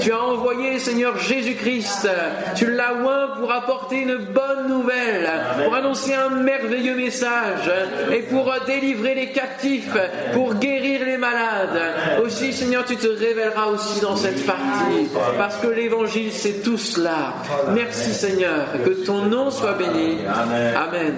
Tu 0.00 0.12
as 0.12 0.22
envoyé, 0.22 0.78
Seigneur 0.78 1.18
Jésus-Christ, 1.18 2.08
tu 2.54 2.70
l'as 2.70 2.94
oint 2.94 3.28
pour 3.38 3.52
apporter 3.52 4.02
une 4.02 4.16
bonne 4.16 4.68
nouvelle, 4.68 5.30
pour 5.64 5.74
annoncer 5.74 6.14
un 6.14 6.30
merveilleux 6.30 6.96
message 6.96 7.70
et 8.12 8.22
pour 8.22 8.52
délivrer 8.66 9.14
les 9.14 9.30
captifs, 9.30 9.96
pour 10.32 10.54
guérir 10.54 11.04
les 11.04 11.16
malades. 11.16 12.20
Aussi, 12.24 12.52
Seigneur, 12.52 12.84
tu 12.84 12.96
te 12.96 13.08
révéleras 13.08 13.66
aussi 13.66 14.00
dans 14.00 14.16
cette 14.16 14.44
partie, 14.46 15.08
parce 15.38 15.56
que 15.56 15.68
l'évangile, 15.68 16.32
c'est 16.32 16.62
tout 16.62 16.78
cela. 16.78 17.34
Merci, 17.74 18.12
Seigneur, 18.12 18.66
que 18.84 19.04
ton 19.04 19.22
nom 19.26 19.50
soit 19.50 19.74
béni. 19.74 20.18
Amen. 20.26 21.14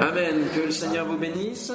Amen. 0.00 0.38
Que 0.54 0.66
le 0.66 0.70
Seigneur 0.70 1.06
vous 1.06 1.16
bénisse. 1.16 1.72